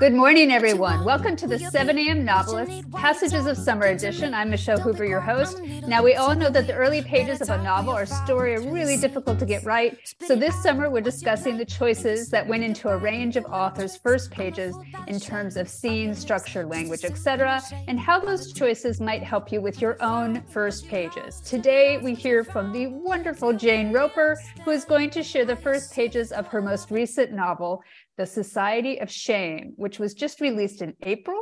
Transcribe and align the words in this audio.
Good 0.00 0.14
morning, 0.14 0.50
everyone. 0.50 1.04
Welcome 1.04 1.36
to 1.36 1.46
the 1.46 1.58
7 1.58 1.98
a.m. 1.98 2.24
Novelist 2.24 2.90
Passages 2.90 3.44
of 3.44 3.58
Summer 3.58 3.84
Edition. 3.84 4.32
I'm 4.32 4.48
Michelle 4.48 4.80
Hoover, 4.80 5.04
your 5.04 5.20
host. 5.20 5.60
Now, 5.86 6.02
we 6.02 6.14
all 6.14 6.34
know 6.34 6.48
that 6.48 6.66
the 6.66 6.72
early 6.72 7.02
pages 7.02 7.42
of 7.42 7.50
a 7.50 7.62
novel 7.62 7.94
or 7.94 8.06
story 8.06 8.54
are 8.54 8.62
really 8.62 8.96
difficult 8.96 9.38
to 9.40 9.44
get 9.44 9.62
right. 9.62 9.98
So, 10.26 10.34
this 10.34 10.60
summer, 10.62 10.88
we're 10.88 11.02
discussing 11.02 11.58
the 11.58 11.66
choices 11.66 12.30
that 12.30 12.48
went 12.48 12.64
into 12.64 12.88
a 12.88 12.96
range 12.96 13.36
of 13.36 13.44
authors' 13.44 13.98
first 13.98 14.30
pages 14.30 14.74
in 15.06 15.20
terms 15.20 15.58
of 15.58 15.68
scene, 15.68 16.14
structure, 16.14 16.64
language, 16.64 17.04
etc., 17.04 17.60
and 17.86 18.00
how 18.00 18.18
those 18.18 18.54
choices 18.54 19.02
might 19.02 19.22
help 19.22 19.52
you 19.52 19.60
with 19.60 19.82
your 19.82 20.02
own 20.02 20.42
first 20.44 20.88
pages. 20.88 21.42
Today, 21.42 21.98
we 21.98 22.14
hear 22.14 22.42
from 22.42 22.72
the 22.72 22.86
wonderful 22.86 23.52
Jane 23.52 23.92
Roper, 23.92 24.40
who 24.64 24.70
is 24.70 24.86
going 24.86 25.10
to 25.10 25.22
share 25.22 25.44
the 25.44 25.56
first 25.56 25.92
pages 25.92 26.32
of 26.32 26.46
her 26.46 26.62
most 26.62 26.90
recent 26.90 27.32
novel, 27.32 27.82
the 28.20 28.26
Society 28.26 29.00
of 29.00 29.10
Shame, 29.10 29.72
which 29.76 29.98
was 29.98 30.12
just 30.12 30.42
released 30.42 30.82
in 30.82 30.94
April. 31.00 31.40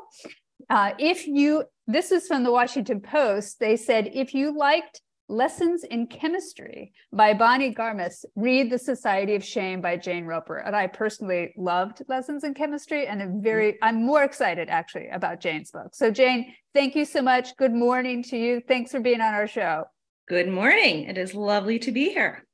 Uh, 0.70 0.92
if 0.96 1.26
you, 1.26 1.64
this 1.88 2.12
is 2.12 2.28
from 2.28 2.44
the 2.44 2.52
Washington 2.52 3.00
Post, 3.00 3.58
they 3.58 3.76
said, 3.76 4.12
if 4.14 4.32
you 4.32 4.56
liked 4.56 5.00
Lessons 5.28 5.82
in 5.82 6.06
Chemistry 6.06 6.92
by 7.12 7.34
Bonnie 7.34 7.74
Garmus, 7.74 8.24
read 8.36 8.70
The 8.70 8.78
Society 8.78 9.34
of 9.34 9.42
Shame 9.42 9.80
by 9.80 9.96
Jane 9.96 10.24
Roper. 10.24 10.58
And 10.58 10.76
I 10.76 10.86
personally 10.86 11.52
loved 11.56 12.02
Lessons 12.06 12.44
in 12.44 12.54
Chemistry 12.54 13.08
and 13.08 13.20
I'm 13.20 13.42
very, 13.42 13.76
I'm 13.82 14.06
more 14.06 14.22
excited 14.22 14.68
actually 14.68 15.08
about 15.08 15.40
Jane's 15.40 15.72
book. 15.72 15.88
So, 15.94 16.12
Jane, 16.12 16.54
thank 16.74 16.94
you 16.94 17.04
so 17.04 17.22
much. 17.22 17.56
Good 17.56 17.74
morning 17.74 18.22
to 18.30 18.36
you. 18.38 18.62
Thanks 18.68 18.92
for 18.92 19.00
being 19.00 19.20
on 19.20 19.34
our 19.34 19.48
show. 19.48 19.82
Good 20.28 20.48
morning. 20.48 21.08
It 21.08 21.18
is 21.18 21.34
lovely 21.34 21.80
to 21.80 21.90
be 21.90 22.10
here. 22.10 22.44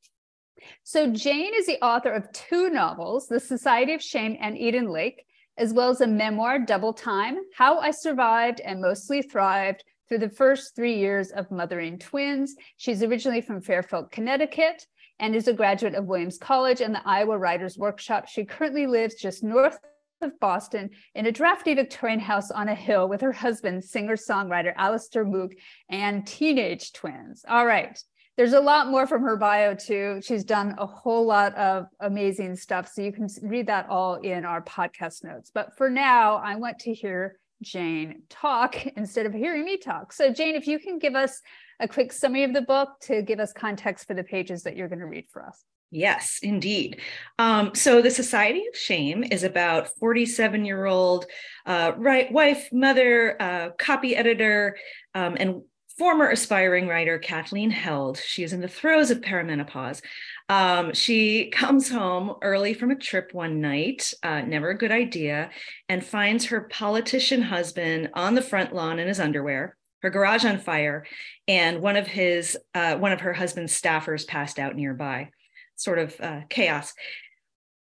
So, 0.82 1.10
Jane 1.10 1.52
is 1.54 1.66
the 1.66 1.82
author 1.84 2.10
of 2.10 2.30
two 2.32 2.70
novels, 2.70 3.26
The 3.26 3.40
Society 3.40 3.94
of 3.94 4.02
Shame 4.02 4.36
and 4.40 4.56
Eden 4.56 4.88
Lake, 4.88 5.26
as 5.56 5.72
well 5.72 5.90
as 5.90 6.00
a 6.00 6.06
memoir, 6.06 6.58
Double 6.58 6.92
Time 6.92 7.38
How 7.56 7.78
I 7.78 7.90
Survived 7.90 8.60
and 8.60 8.80
Mostly 8.80 9.22
Thrived 9.22 9.84
Through 10.08 10.18
the 10.18 10.28
First 10.28 10.74
Three 10.74 10.96
Years 10.96 11.30
of 11.30 11.50
Mothering 11.50 11.98
Twins. 11.98 12.54
She's 12.76 13.02
originally 13.02 13.40
from 13.40 13.60
Fairfield, 13.60 14.10
Connecticut, 14.10 14.86
and 15.20 15.34
is 15.34 15.48
a 15.48 15.52
graduate 15.52 15.94
of 15.94 16.06
Williams 16.06 16.38
College 16.38 16.80
and 16.80 16.94
the 16.94 17.06
Iowa 17.06 17.38
Writers 17.38 17.78
Workshop. 17.78 18.26
She 18.28 18.44
currently 18.44 18.86
lives 18.86 19.14
just 19.14 19.44
north 19.44 19.78
of 20.20 20.38
Boston 20.40 20.90
in 21.14 21.26
a 21.26 21.32
drafty 21.32 21.74
Victorian 21.74 22.20
house 22.20 22.50
on 22.50 22.68
a 22.68 22.74
hill 22.74 23.08
with 23.08 23.20
her 23.20 23.32
husband, 23.32 23.84
singer 23.84 24.16
songwriter 24.16 24.72
Alastair 24.76 25.24
Moock, 25.24 25.52
and 25.88 26.26
teenage 26.26 26.92
twins. 26.92 27.44
All 27.48 27.66
right 27.66 27.98
there's 28.36 28.52
a 28.52 28.60
lot 28.60 28.88
more 28.88 29.06
from 29.06 29.22
her 29.22 29.36
bio 29.36 29.74
too. 29.74 30.20
She's 30.22 30.44
done 30.44 30.74
a 30.78 30.86
whole 30.86 31.24
lot 31.24 31.54
of 31.54 31.86
amazing 32.00 32.56
stuff. 32.56 32.90
So 32.92 33.02
you 33.02 33.12
can 33.12 33.28
read 33.42 33.68
that 33.68 33.88
all 33.88 34.16
in 34.16 34.44
our 34.44 34.62
podcast 34.62 35.22
notes. 35.22 35.50
But 35.54 35.76
for 35.76 35.88
now, 35.88 36.36
I 36.36 36.56
want 36.56 36.80
to 36.80 36.92
hear 36.92 37.38
Jane 37.62 38.22
talk 38.28 38.86
instead 38.96 39.26
of 39.26 39.34
hearing 39.34 39.64
me 39.64 39.76
talk. 39.76 40.12
So, 40.12 40.32
Jane, 40.32 40.54
if 40.54 40.66
you 40.66 40.78
can 40.78 40.98
give 40.98 41.14
us 41.14 41.40
a 41.80 41.88
quick 41.88 42.12
summary 42.12 42.44
of 42.44 42.52
the 42.52 42.62
book 42.62 42.90
to 43.02 43.22
give 43.22 43.40
us 43.40 43.52
context 43.52 44.06
for 44.06 44.14
the 44.14 44.24
pages 44.24 44.62
that 44.64 44.76
you're 44.76 44.88
going 44.88 45.00
to 45.00 45.06
read 45.06 45.26
for 45.32 45.44
us. 45.44 45.64
Yes, 45.90 46.40
indeed. 46.42 47.00
Um, 47.38 47.72
so, 47.74 48.02
The 48.02 48.10
Society 48.10 48.64
of 48.66 48.76
Shame 48.76 49.22
is 49.22 49.44
about 49.44 49.88
47 50.00 50.64
year 50.64 50.86
old 50.86 51.26
uh, 51.66 51.92
right, 51.96 52.32
wife, 52.32 52.68
mother, 52.72 53.40
uh, 53.40 53.70
copy 53.78 54.16
editor, 54.16 54.76
um, 55.14 55.36
and 55.38 55.62
former 55.98 56.28
aspiring 56.30 56.88
writer 56.88 57.18
Kathleen 57.18 57.70
Held. 57.70 58.18
She 58.18 58.42
is 58.42 58.52
in 58.52 58.60
the 58.60 58.68
throes 58.68 59.10
of 59.10 59.20
perimenopause. 59.20 60.02
Um, 60.48 60.92
she 60.92 61.50
comes 61.52 61.90
home 61.90 62.34
early 62.42 62.74
from 62.74 62.90
a 62.90 62.96
trip 62.96 63.32
one 63.32 63.60
night, 63.60 64.12
uh, 64.22 64.42
never 64.42 64.70
a 64.70 64.78
good 64.78 64.92
idea, 64.92 65.50
and 65.88 66.04
finds 66.04 66.46
her 66.46 66.62
politician 66.62 67.42
husband 67.42 68.10
on 68.14 68.34
the 68.34 68.42
front 68.42 68.74
lawn 68.74 68.98
in 68.98 69.08
his 69.08 69.20
underwear, 69.20 69.76
her 70.02 70.10
garage 70.10 70.44
on 70.44 70.58
fire, 70.58 71.06
and 71.46 71.80
one 71.80 71.96
of 71.96 72.06
his 72.06 72.58
uh, 72.74 72.96
one 72.96 73.12
of 73.12 73.20
her 73.20 73.32
husband's 73.32 73.80
staffers 73.80 74.26
passed 74.26 74.58
out 74.58 74.76
nearby. 74.76 75.30
Sort 75.76 75.98
of 75.98 76.14
uh, 76.20 76.40
chaos 76.48 76.94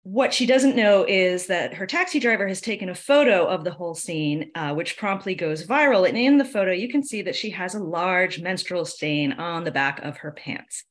what 0.03 0.33
she 0.33 0.47
doesn't 0.47 0.77
know 0.77 1.05
is 1.07 1.47
that 1.47 1.75
her 1.75 1.87
taxi 1.87 2.19
driver 2.19 2.49
has 2.49 2.61
taken 2.61 2.89
a 2.89 2.95
photo 2.95 3.45
of 3.47 3.65
the 3.65 3.71
whole 3.71 3.95
scene, 3.95 4.51
uh, 4.55 4.75
which 4.75 4.97
promptly 4.97 5.35
goes 5.35 5.67
viral. 5.67 6.09
And 6.09 6.17
in 6.17 6.39
the 6.39 6.45
photo, 6.45 6.73
you 6.73 6.89
can 6.89 7.03
see 7.03 7.23
that 7.23 7.37
she 7.37 7.51
has 7.51 7.75
a 7.75 7.83
large 7.83 8.41
menstrual 8.41 8.85
stain 8.85 9.33
on 9.33 9.65
the 9.65 9.71
back 9.71 10.01
of 10.03 10.19
her 10.19 10.33
pants. 10.33 10.85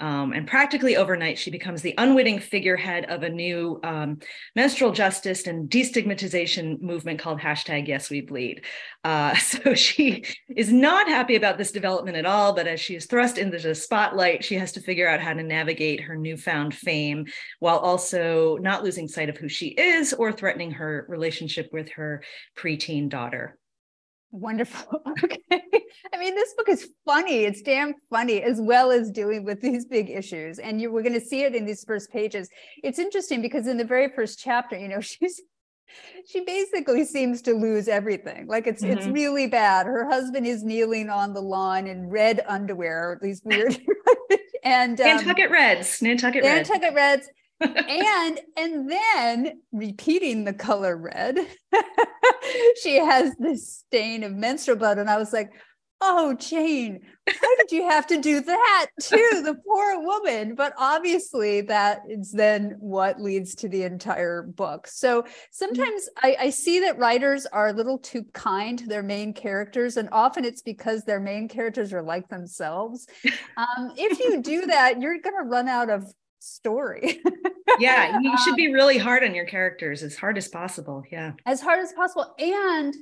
Um, 0.00 0.32
and 0.32 0.46
practically 0.46 0.96
overnight, 0.96 1.38
she 1.38 1.50
becomes 1.50 1.82
the 1.82 1.94
unwitting 1.98 2.38
figurehead 2.38 3.04
of 3.04 3.22
a 3.22 3.28
new 3.28 3.78
um, 3.84 4.18
menstrual 4.56 4.92
justice 4.92 5.46
and 5.46 5.68
destigmatization 5.68 6.80
movement 6.80 7.20
called 7.20 7.38
hashtag 7.38 7.86
Yes 7.86 8.08
We 8.08 8.22
Bleed. 8.22 8.64
Uh, 9.04 9.34
so 9.36 9.74
she 9.74 10.24
is 10.56 10.72
not 10.72 11.06
happy 11.06 11.36
about 11.36 11.58
this 11.58 11.70
development 11.70 12.16
at 12.16 12.26
all. 12.26 12.54
But 12.54 12.66
as 12.66 12.80
she 12.80 12.96
is 12.96 13.06
thrust 13.06 13.38
into 13.38 13.58
the 13.58 13.74
spotlight, 13.74 14.42
she 14.42 14.54
has 14.56 14.72
to 14.72 14.80
figure 14.80 15.08
out 15.08 15.20
how 15.20 15.34
to 15.34 15.42
navigate 15.42 16.00
her 16.00 16.16
newfound 16.16 16.74
fame 16.74 17.26
while 17.58 17.78
also 17.78 18.56
not 18.60 18.82
losing 18.82 19.06
sight 19.06 19.28
of 19.28 19.36
who 19.36 19.48
she 19.48 19.68
is 19.68 20.14
or 20.14 20.32
threatening 20.32 20.72
her 20.72 21.04
relationship 21.08 21.68
with 21.72 21.90
her 21.90 22.22
preteen 22.56 23.10
daughter. 23.10 23.58
Wonderful. 24.30 25.02
Okay. 25.22 25.40
I 26.14 26.18
mean, 26.18 26.34
this 26.34 26.54
book 26.54 26.68
is 26.68 26.88
funny. 27.04 27.40
It's 27.40 27.62
damn 27.62 27.94
funny, 28.08 28.42
as 28.42 28.60
well 28.60 28.90
as 28.90 29.10
dealing 29.10 29.44
with 29.44 29.60
these 29.60 29.84
big 29.84 30.08
issues. 30.08 30.58
And 30.58 30.80
you, 30.80 30.90
we're 30.90 31.02
going 31.02 31.18
to 31.18 31.20
see 31.20 31.42
it 31.42 31.54
in 31.54 31.66
these 31.66 31.84
first 31.84 32.10
pages. 32.10 32.48
It's 32.82 32.98
interesting 32.98 33.42
because 33.42 33.66
in 33.66 33.76
the 33.76 33.84
very 33.84 34.08
first 34.08 34.38
chapter, 34.38 34.78
you 34.78 34.88
know, 34.88 35.00
she's 35.00 35.40
she 36.26 36.44
basically 36.44 37.04
seems 37.04 37.42
to 37.42 37.52
lose 37.52 37.88
everything. 37.88 38.46
Like 38.46 38.66
it's 38.66 38.82
mm-hmm. 38.82 38.98
it's 38.98 39.06
really 39.08 39.48
bad. 39.48 39.86
Her 39.86 40.08
husband 40.08 40.46
is 40.46 40.62
kneeling 40.62 41.10
on 41.10 41.34
the 41.34 41.40
lawn 41.40 41.86
in 41.86 42.08
red 42.08 42.40
underwear, 42.46 43.18
these 43.20 43.42
weird 43.44 43.76
and 44.64 45.00
um, 45.00 45.06
Nantucket 45.06 45.50
Reds, 45.50 46.00
Nantucket 46.00 46.44
Reds, 46.44 46.68
Nantucket 46.68 46.94
Reds, 46.94 47.28
and 47.60 48.40
and 48.56 48.90
then 48.90 49.60
repeating 49.72 50.44
the 50.44 50.52
color 50.52 50.96
red 50.96 51.38
she 52.82 52.96
has 52.96 53.34
this 53.38 53.78
stain 53.78 54.24
of 54.24 54.32
menstrual 54.32 54.76
blood. 54.76 54.98
And 54.98 55.10
i 55.10 55.16
was 55.16 55.32
like 55.32 55.50
oh 56.00 56.34
jane 56.34 57.00
why 57.38 57.56
did 57.58 57.72
you 57.72 57.88
have 57.88 58.06
to 58.08 58.20
do 58.20 58.40
that 58.40 58.86
too 59.00 59.42
the 59.44 59.54
poor 59.66 60.00
woman? 60.00 60.54
But 60.54 60.74
obviously 60.76 61.60
that 61.62 62.02
is 62.08 62.32
then 62.32 62.76
what 62.78 63.20
leads 63.20 63.54
to 63.56 63.68
the 63.68 63.82
entire 63.84 64.42
book. 64.42 64.86
So 64.86 65.24
sometimes 65.50 66.08
I, 66.22 66.36
I, 66.40 66.50
see 66.50 66.80
that 66.80 66.98
writers 66.98 67.46
are 67.46 67.68
a 67.68 67.72
little 67.72 67.98
too 67.98 68.24
kind 68.32 68.78
to 68.78 68.86
their 68.86 69.02
main 69.02 69.32
characters. 69.32 69.96
And 69.96 70.08
often 70.12 70.44
it's 70.44 70.62
because 70.62 71.04
their 71.04 71.20
main 71.20 71.48
characters 71.48 71.92
are 71.92 72.02
like 72.02 72.28
themselves. 72.28 73.06
Um, 73.56 73.92
if 73.96 74.18
you 74.18 74.40
do 74.40 74.66
that 74.66 75.00
you're 75.00 75.18
going 75.18 75.36
to 75.36 75.48
run 75.48 75.68
out 75.68 75.90
of 75.90 76.04
story. 76.38 77.20
yeah, 77.80 78.18
you 78.20 78.36
should 78.44 78.56
be 78.56 78.72
really 78.72 78.98
hard 78.98 79.24
on 79.24 79.34
your 79.34 79.46
characters 79.46 80.02
as 80.02 80.16
hard 80.16 80.38
as 80.38 80.48
possible. 80.48 81.02
Yeah. 81.10 81.32
As 81.46 81.60
hard 81.60 81.80
as 81.80 81.92
possible. 81.92 82.34
And 82.38 82.94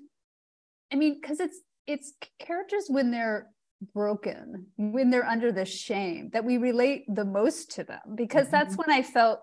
I 0.93 0.97
mean, 0.97 1.19
because 1.21 1.41
it's 1.41 1.59
it's 1.87 2.13
characters 2.39 2.85
when 2.89 3.11
they're 3.11 3.49
broken, 3.95 4.67
when 4.77 5.11
they're 5.11 5.27
under 5.27 5.53
the 5.53 5.65
shame, 5.65 6.31
that 6.33 6.45
we 6.45 6.59
relate 6.59 7.05
the 7.09 7.25
most 7.25 7.73
to 7.73 7.85
them. 7.85 8.01
Because 8.15 8.47
mm-hmm. 8.47 8.53
that's 8.53 8.77
when 8.77 8.91
I 8.91 9.03
felt 9.03 9.41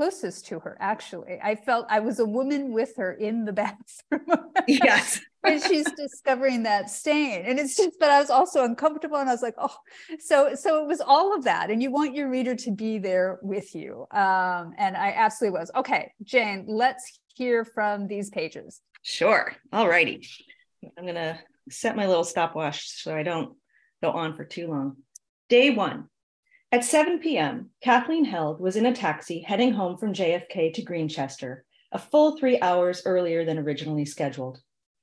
closest 0.00 0.46
to 0.46 0.58
her 0.58 0.78
actually 0.80 1.38
i 1.42 1.54
felt 1.54 1.84
i 1.90 2.00
was 2.00 2.20
a 2.20 2.24
woman 2.24 2.72
with 2.72 2.96
her 2.96 3.12
in 3.12 3.44
the 3.44 3.52
bathroom 3.62 4.50
yes 4.66 5.20
and 5.44 5.62
she's 5.62 5.90
discovering 5.92 6.62
that 6.64 6.90
stain. 6.90 7.42
And 7.44 7.58
it's 7.58 7.76
just 7.76 7.98
but 7.98 8.10
i 8.10 8.20
was 8.20 8.30
also 8.30 8.64
uncomfortable 8.64 9.16
and 9.16 9.28
i 9.28 9.32
was 9.32 9.42
like 9.42 9.54
oh. 9.58 9.74
So 10.18 10.54
so 10.54 10.82
it 10.82 10.86
was 10.86 11.00
all 11.00 11.34
of 11.34 11.44
that. 11.44 11.70
And 11.70 11.82
you 11.82 11.90
want 11.90 12.14
your 12.14 12.28
reader 12.28 12.54
to 12.56 12.70
be 12.70 12.98
there 12.98 13.38
with 13.42 13.74
you. 13.74 14.06
Um, 14.10 14.74
and 14.78 14.96
i 14.96 15.12
absolutely 15.16 15.58
was. 15.58 15.70
Okay 15.74 16.12
jane 16.22 16.64
let's 16.68 17.20
hear 17.34 17.64
from 17.64 18.06
these 18.06 18.30
pages. 18.30 18.80
Sure. 19.02 19.54
All 19.72 19.88
righty. 19.88 20.26
I'm 20.98 21.06
gonna 21.06 21.40
set 21.70 21.96
my 21.96 22.06
little 22.06 22.24
stopwatch 22.24 22.88
so 22.88 23.14
i 23.14 23.22
don't 23.22 23.54
go 24.02 24.10
on 24.12 24.34
for 24.34 24.44
too 24.44 24.68
long. 24.68 24.96
Day 25.48 25.70
one. 25.70 26.08
At 26.72 26.84
7 26.84 27.18
p.m., 27.18 27.70
Kathleen 27.82 28.24
Held 28.24 28.60
was 28.60 28.76
in 28.76 28.86
a 28.86 28.94
taxi 28.94 29.40
heading 29.40 29.72
home 29.72 29.96
from 29.96 30.12
JFK 30.14 30.72
to 30.74 30.82
Greenchester, 30.82 31.64
a 31.90 31.98
full 31.98 32.38
three 32.38 32.60
hours 32.60 33.02
earlier 33.04 33.44
than 33.44 33.58
originally 33.58 34.04
scheduled. 34.04 34.60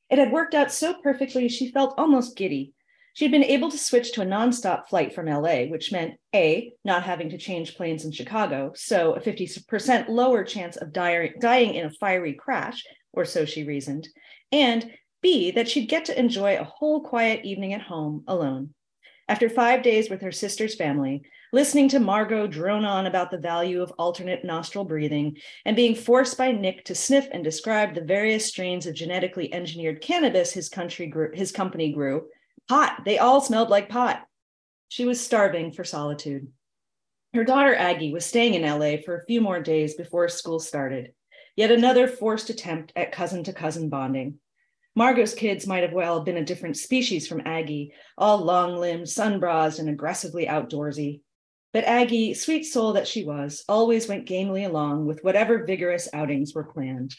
It 0.09 0.19
had 0.19 0.31
worked 0.31 0.53
out 0.53 0.71
so 0.71 0.93
perfectly 1.01 1.49
she 1.49 1.71
felt 1.71 1.95
almost 1.97 2.37
giddy. 2.37 2.73
She 3.13 3.25
had 3.25 3.31
been 3.31 3.43
able 3.43 3.71
to 3.71 3.77
switch 3.77 4.11
to 4.11 4.21
a 4.21 4.25
nonstop 4.25 4.87
flight 4.89 5.13
from 5.13 5.25
LA, 5.25 5.63
which 5.63 5.91
meant 5.91 6.19
A, 6.35 6.71
not 6.85 7.03
having 7.03 7.29
to 7.31 7.37
change 7.37 7.75
planes 7.75 8.05
in 8.05 8.11
Chicago, 8.11 8.73
so 8.75 9.13
a 9.13 9.19
50% 9.19 10.07
lower 10.07 10.43
chance 10.43 10.77
of 10.77 10.93
dying 10.93 11.73
in 11.73 11.85
a 11.85 11.91
fiery 11.91 12.33
crash, 12.33 12.83
or 13.13 13.25
so 13.25 13.43
she 13.43 13.63
reasoned, 13.63 14.07
and 14.51 14.91
B, 15.21 15.49
that 15.51 15.67
she'd 15.67 15.89
get 15.89 16.05
to 16.05 16.19
enjoy 16.19 16.57
a 16.57 16.63
whole 16.63 17.01
quiet 17.01 17.43
evening 17.43 17.73
at 17.73 17.81
home 17.81 18.23
alone. 18.27 18.75
After 19.27 19.49
five 19.49 19.81
days 19.81 20.09
with 20.09 20.21
her 20.21 20.31
sister's 20.31 20.75
family, 20.75 21.23
listening 21.53 21.89
to 21.89 21.99
Margot 21.99 22.47
drone 22.47 22.85
on 22.85 23.05
about 23.05 23.31
the 23.31 23.37
value 23.37 23.81
of 23.81 23.91
alternate 23.97 24.43
nostril 24.43 24.83
breathing, 24.83 25.37
and 25.65 25.75
being 25.75 25.95
forced 25.95 26.37
by 26.37 26.51
Nick 26.51 26.85
to 26.85 26.95
sniff 26.95 27.27
and 27.31 27.43
describe 27.43 27.93
the 27.93 28.01
various 28.01 28.45
strains 28.45 28.85
of 28.85 28.95
genetically 28.95 29.53
engineered 29.53 30.01
cannabis 30.01 30.51
his 30.51 30.69
country 30.69 31.07
grew, 31.07 31.31
his 31.33 31.51
company 31.51 31.91
grew, 31.91 32.27
pot, 32.67 33.01
they 33.05 33.17
all 33.17 33.41
smelled 33.41 33.69
like 33.69 33.89
pot. 33.89 34.25
She 34.89 35.05
was 35.05 35.23
starving 35.23 35.71
for 35.71 35.83
solitude. 35.83 36.47
Her 37.33 37.43
daughter 37.43 37.75
Aggie 37.75 38.13
was 38.13 38.25
staying 38.25 38.53
in 38.53 38.63
LA 38.63 38.97
for 39.03 39.17
a 39.17 39.25
few 39.25 39.41
more 39.41 39.61
days 39.61 39.95
before 39.95 40.29
school 40.29 40.59
started. 40.59 41.13
Yet 41.55 41.71
another 41.71 42.07
forced 42.07 42.49
attempt 42.49 42.93
at 42.95 43.11
cousin 43.11 43.43
to 43.45 43.53
cousin 43.53 43.89
bonding. 43.89 44.39
Margot's 44.95 45.35
kids 45.35 45.67
might 45.67 45.83
have 45.83 45.93
well 45.93 46.21
been 46.21 46.37
a 46.37 46.45
different 46.45 46.77
species 46.77 47.27
from 47.27 47.43
Aggie, 47.45 47.93
all 48.17 48.39
long 48.39 48.77
limbed, 48.77 49.05
sunbronzed, 49.05 49.77
and 49.79 49.89
aggressively 49.89 50.47
outdoorsy. 50.47 51.21
But 51.73 51.83
Aggie, 51.83 52.33
sweet 52.33 52.63
soul 52.63 52.93
that 52.93 53.07
she 53.07 53.23
was, 53.23 53.63
always 53.67 54.07
went 54.07 54.25
gamely 54.25 54.63
along 54.63 55.05
with 55.05 55.23
whatever 55.23 55.65
vigorous 55.65 56.07
outings 56.13 56.53
were 56.53 56.63
planned. 56.63 57.15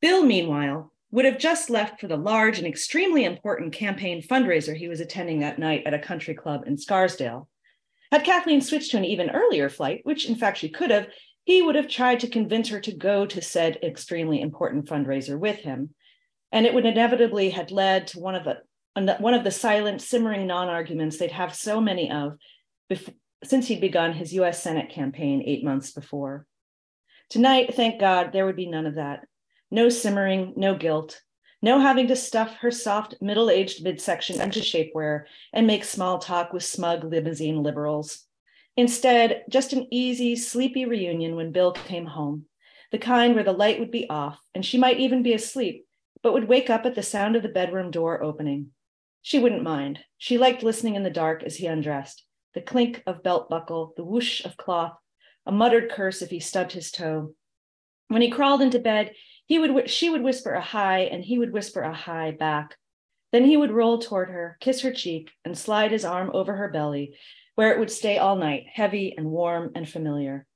Bill, 0.00 0.24
meanwhile, 0.24 0.92
would 1.10 1.24
have 1.24 1.38
just 1.38 1.70
left 1.70 2.00
for 2.00 2.08
the 2.08 2.16
large 2.16 2.58
and 2.58 2.66
extremely 2.66 3.24
important 3.24 3.72
campaign 3.72 4.20
fundraiser 4.20 4.76
he 4.76 4.88
was 4.88 5.00
attending 5.00 5.40
that 5.40 5.58
night 5.58 5.84
at 5.86 5.94
a 5.94 5.98
country 5.98 6.34
club 6.34 6.64
in 6.66 6.76
Scarsdale. 6.76 7.48
Had 8.12 8.24
Kathleen 8.24 8.60
switched 8.60 8.90
to 8.90 8.98
an 8.98 9.04
even 9.04 9.30
earlier 9.30 9.68
flight, 9.68 10.00
which 10.04 10.28
in 10.28 10.34
fact 10.34 10.58
she 10.58 10.68
could 10.68 10.90
have, 10.90 11.08
he 11.44 11.62
would 11.62 11.76
have 11.76 11.88
tried 11.88 12.20
to 12.20 12.28
convince 12.28 12.68
her 12.68 12.80
to 12.80 12.92
go 12.92 13.24
to 13.26 13.40
said 13.40 13.78
extremely 13.82 14.40
important 14.40 14.86
fundraiser 14.86 15.38
with 15.38 15.58
him 15.58 15.94
and 16.52 16.66
it 16.66 16.74
would 16.74 16.86
inevitably 16.86 17.50
have 17.50 17.70
led 17.70 18.06
to 18.08 18.20
one 18.20 18.34
of 18.34 18.44
the 18.44 18.56
one 19.18 19.34
of 19.34 19.44
the 19.44 19.50
silent 19.50 20.00
simmering 20.00 20.46
non-arguments 20.46 21.18
they'd 21.18 21.30
have 21.30 21.54
so 21.54 21.82
many 21.82 22.10
of 22.10 22.38
before, 22.88 23.14
since 23.48 23.68
he'd 23.68 23.80
begun 23.80 24.12
his 24.12 24.34
US 24.34 24.62
Senate 24.62 24.90
campaign 24.90 25.42
8 25.44 25.64
months 25.64 25.92
before. 25.92 26.46
Tonight, 27.30 27.74
thank 27.74 28.00
God, 28.00 28.32
there 28.32 28.46
would 28.46 28.56
be 28.56 28.66
none 28.66 28.86
of 28.86 28.96
that. 28.96 29.26
No 29.70 29.88
simmering, 29.88 30.52
no 30.56 30.76
guilt, 30.76 31.20
no 31.62 31.80
having 31.80 32.08
to 32.08 32.16
stuff 32.16 32.54
her 32.56 32.70
soft 32.70 33.16
middle-aged 33.20 33.82
midsection 33.82 34.40
into 34.40 34.60
shapewear 34.60 35.24
and 35.52 35.66
make 35.66 35.84
small 35.84 36.18
talk 36.18 36.52
with 36.52 36.64
smug 36.64 37.04
limousine 37.04 37.62
liberals. 37.62 38.24
Instead, 38.76 39.44
just 39.48 39.72
an 39.72 39.86
easy, 39.90 40.36
sleepy 40.36 40.84
reunion 40.84 41.34
when 41.34 41.52
Bill 41.52 41.72
came 41.72 42.06
home, 42.06 42.44
the 42.92 42.98
kind 42.98 43.34
where 43.34 43.44
the 43.44 43.52
light 43.52 43.80
would 43.80 43.90
be 43.90 44.08
off 44.08 44.38
and 44.54 44.64
she 44.64 44.78
might 44.78 45.00
even 45.00 45.22
be 45.22 45.32
asleep, 45.32 45.86
but 46.22 46.32
would 46.32 46.48
wake 46.48 46.70
up 46.70 46.86
at 46.86 46.94
the 46.94 47.02
sound 47.02 47.34
of 47.34 47.42
the 47.42 47.48
bedroom 47.48 47.90
door 47.90 48.22
opening. 48.22 48.68
She 49.22 49.38
wouldn't 49.38 49.62
mind. 49.62 50.00
She 50.18 50.38
liked 50.38 50.62
listening 50.62 50.94
in 50.94 51.02
the 51.02 51.10
dark 51.10 51.42
as 51.42 51.56
he 51.56 51.66
undressed 51.66 52.22
the 52.56 52.62
clink 52.62 53.02
of 53.06 53.22
belt 53.22 53.50
buckle, 53.50 53.92
the 53.98 54.02
whoosh 54.02 54.42
of 54.46 54.56
cloth, 54.56 54.96
a 55.44 55.52
muttered 55.52 55.90
curse 55.90 56.22
if 56.22 56.30
he 56.30 56.40
stubbed 56.40 56.72
his 56.72 56.90
toe. 56.90 57.34
When 58.08 58.22
he 58.22 58.30
crawled 58.30 58.62
into 58.62 58.78
bed, 58.78 59.12
he 59.44 59.58
would 59.58 59.90
she 59.90 60.08
would 60.08 60.22
whisper 60.22 60.54
a 60.54 60.62
hi 60.62 61.00
and 61.00 61.22
he 61.22 61.38
would 61.38 61.52
whisper 61.52 61.82
a 61.82 61.92
hi 61.92 62.30
back. 62.30 62.74
Then 63.30 63.44
he 63.44 63.58
would 63.58 63.70
roll 63.70 63.98
toward 63.98 64.30
her, 64.30 64.56
kiss 64.58 64.80
her 64.80 64.90
cheek, 64.90 65.30
and 65.44 65.56
slide 65.56 65.92
his 65.92 66.06
arm 66.06 66.30
over 66.32 66.56
her 66.56 66.70
belly, 66.70 67.14
where 67.56 67.72
it 67.72 67.78
would 67.78 67.90
stay 67.90 68.16
all 68.16 68.36
night, 68.36 68.64
heavy 68.72 69.14
and 69.14 69.26
warm 69.26 69.72
and 69.74 69.86
familiar. 69.86 70.46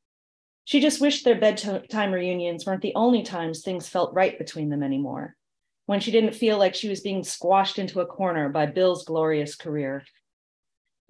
She 0.65 0.81
just 0.81 1.03
wished 1.03 1.27
their 1.27 1.39
bedtime 1.39 2.13
reunions 2.13 2.65
weren't 2.65 2.81
the 2.81 2.95
only 2.95 3.25
times 3.25 3.61
things 3.61 3.89
felt 3.89 4.15
right 4.15 4.39
between 4.39 4.71
them 4.71 4.83
anymore 4.83 5.37
when 5.85 6.01
she 6.01 6.13
didn't 6.13 6.37
feel 6.37 6.57
like 6.57 6.75
she 6.75 6.89
was 6.89 7.01
being 7.01 7.25
squashed 7.25 7.77
into 7.77 8.01
a 8.01 8.07
corner 8.07 8.49
by 8.49 8.65
Bill's 8.65 9.05
glorious 9.05 9.57
career. 9.57 10.05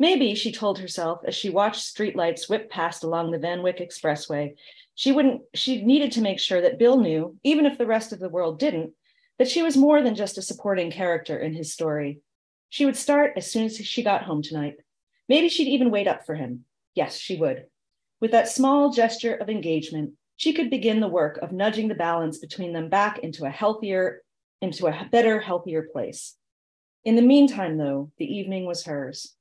Maybe, 0.00 0.34
she 0.34 0.50
told 0.50 0.78
herself 0.78 1.20
as 1.26 1.34
she 1.34 1.50
watched 1.50 1.94
streetlights 1.94 2.48
whip 2.48 2.70
past 2.70 3.04
along 3.04 3.30
the 3.30 3.38
Van 3.38 3.62
Wyck 3.62 3.80
Expressway, 3.80 4.54
she 4.94 5.12
wouldn't 5.12 5.42
she 5.54 5.84
needed 5.84 6.12
to 6.12 6.22
make 6.22 6.40
sure 6.40 6.62
that 6.62 6.78
Bill 6.78 6.98
knew, 6.98 7.36
even 7.44 7.66
if 7.66 7.76
the 7.76 7.86
rest 7.86 8.10
of 8.10 8.18
the 8.18 8.30
world 8.30 8.58
didn't, 8.58 8.94
that 9.38 9.48
she 9.48 9.62
was 9.62 9.76
more 9.76 10.00
than 10.00 10.14
just 10.14 10.38
a 10.38 10.42
supporting 10.42 10.90
character 10.90 11.38
in 11.38 11.52
his 11.52 11.74
story. 11.74 12.20
She 12.70 12.86
would 12.86 12.96
start 12.96 13.34
as 13.36 13.52
soon 13.52 13.66
as 13.66 13.76
she 13.76 14.02
got 14.02 14.22
home 14.22 14.40
tonight. 14.42 14.76
Maybe 15.28 15.50
she'd 15.50 15.68
even 15.68 15.90
wait 15.90 16.08
up 16.08 16.24
for 16.24 16.34
him. 16.34 16.64
Yes, 16.94 17.18
she 17.18 17.36
would. 17.36 17.66
With 18.22 18.30
that 18.30 18.48
small 18.48 18.92
gesture 18.92 19.34
of 19.34 19.50
engagement, 19.50 20.14
she 20.36 20.54
could 20.54 20.70
begin 20.70 21.00
the 21.00 21.08
work 21.08 21.38
of 21.42 21.52
nudging 21.52 21.88
the 21.88 21.94
balance 21.94 22.38
between 22.38 22.72
them 22.72 22.88
back 22.88 23.18
into 23.18 23.44
a 23.44 23.50
healthier 23.50 24.22
into 24.62 24.86
a 24.86 25.08
better, 25.10 25.40
healthier 25.40 25.82
place. 25.92 26.36
In 27.04 27.16
the 27.16 27.22
meantime, 27.22 27.76
though, 27.76 28.12
the 28.18 28.24
evening 28.24 28.66
was 28.66 28.84
hers. 28.84 29.34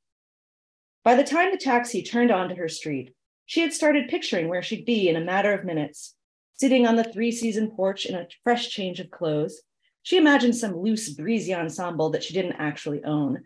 By 1.04 1.16
the 1.16 1.24
time 1.24 1.52
the 1.52 1.58
taxi 1.58 2.04
turned 2.04 2.32
onto 2.32 2.56
her 2.56 2.68
street, 2.68 3.14
she 3.46 3.62
had 3.62 3.74
started 3.74 4.10
picturing 4.10 4.48
where 4.48 4.62
she'd 4.62 4.86
be 4.86 5.10
in 5.10 5.16
a 5.16 5.22
matter 5.22 5.54
of 5.54 5.66
minutes, 5.66 6.16
sitting 6.56 6.86
on 6.86 6.98
the 6.98 7.04
three 7.04 7.32
season 7.32 7.72
porch 7.72 8.06
in 8.06 8.16
a 8.16 8.28
fresh 8.44 8.70
change 8.70 9.00
of 9.00 9.10
clothes. 9.10 9.62
She 10.04 10.18
imagined 10.18 10.56
some 10.56 10.78
loose, 10.78 11.10
breezy 11.10 11.54
ensemble 11.54 12.10
that 12.12 12.24
she 12.24 12.34
didn't 12.34 12.54
actually 12.54 13.04
own, 13.04 13.44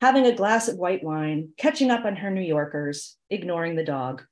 having 0.00 0.26
a 0.26 0.34
glass 0.34 0.68
of 0.68 0.76
white 0.76 1.04
wine, 1.04 1.50
catching 1.56 1.90
up 1.90 2.04
on 2.04 2.16
her 2.16 2.30
New 2.30 2.40
Yorkers, 2.40 3.16
ignoring 3.28 3.76
the 3.76 3.84
dog. 3.84 4.22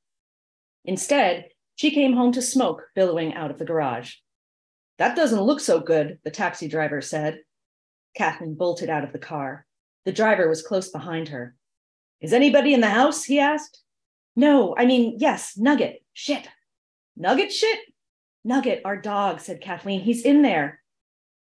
Instead, 0.85 1.49
she 1.77 1.91
came 1.91 2.15
home 2.15 2.33
to 2.33 2.43
smoke 2.43 2.83
billowing 2.95 3.35
out 3.35 3.51
of 3.51 3.59
the 3.59 3.65
garage. 3.65 4.15
That 4.99 5.15
doesn't 5.15 5.43
look 5.43 5.61
so 5.61 5.79
good, 5.79 6.19
the 6.25 6.31
taxi 6.31 6.67
driver 6.67 7.01
said. 7.01 7.41
Kathleen 8.17 8.55
bolted 8.55 8.91
out 8.91 9.05
of 9.05 9.13
the 9.13 9.19
car. 9.19 9.65
The 10.05 10.13
driver 10.13 10.49
was 10.49 10.63
close 10.63 10.89
behind 10.89 11.29
her. 11.29 11.55
Is 12.21 12.33
anybody 12.33 12.75
in 12.75 12.81
the 12.81 12.89
house? 12.89 13.25
he 13.25 13.39
asked. 13.39 13.83
No, 14.37 14.75
I 14.77 14.87
mean, 14.87 15.17
yes, 15.19 15.57
Nugget. 15.57 16.03
Shit. 16.13 16.49
Nugget 17.17 17.53
shit? 17.53 17.81
Nugget, 18.45 18.83
our 18.85 18.97
dog, 18.97 19.41
said 19.41 19.61
Kathleen. 19.61 20.01
He's 20.01 20.23
in 20.23 20.43
there. 20.43 20.81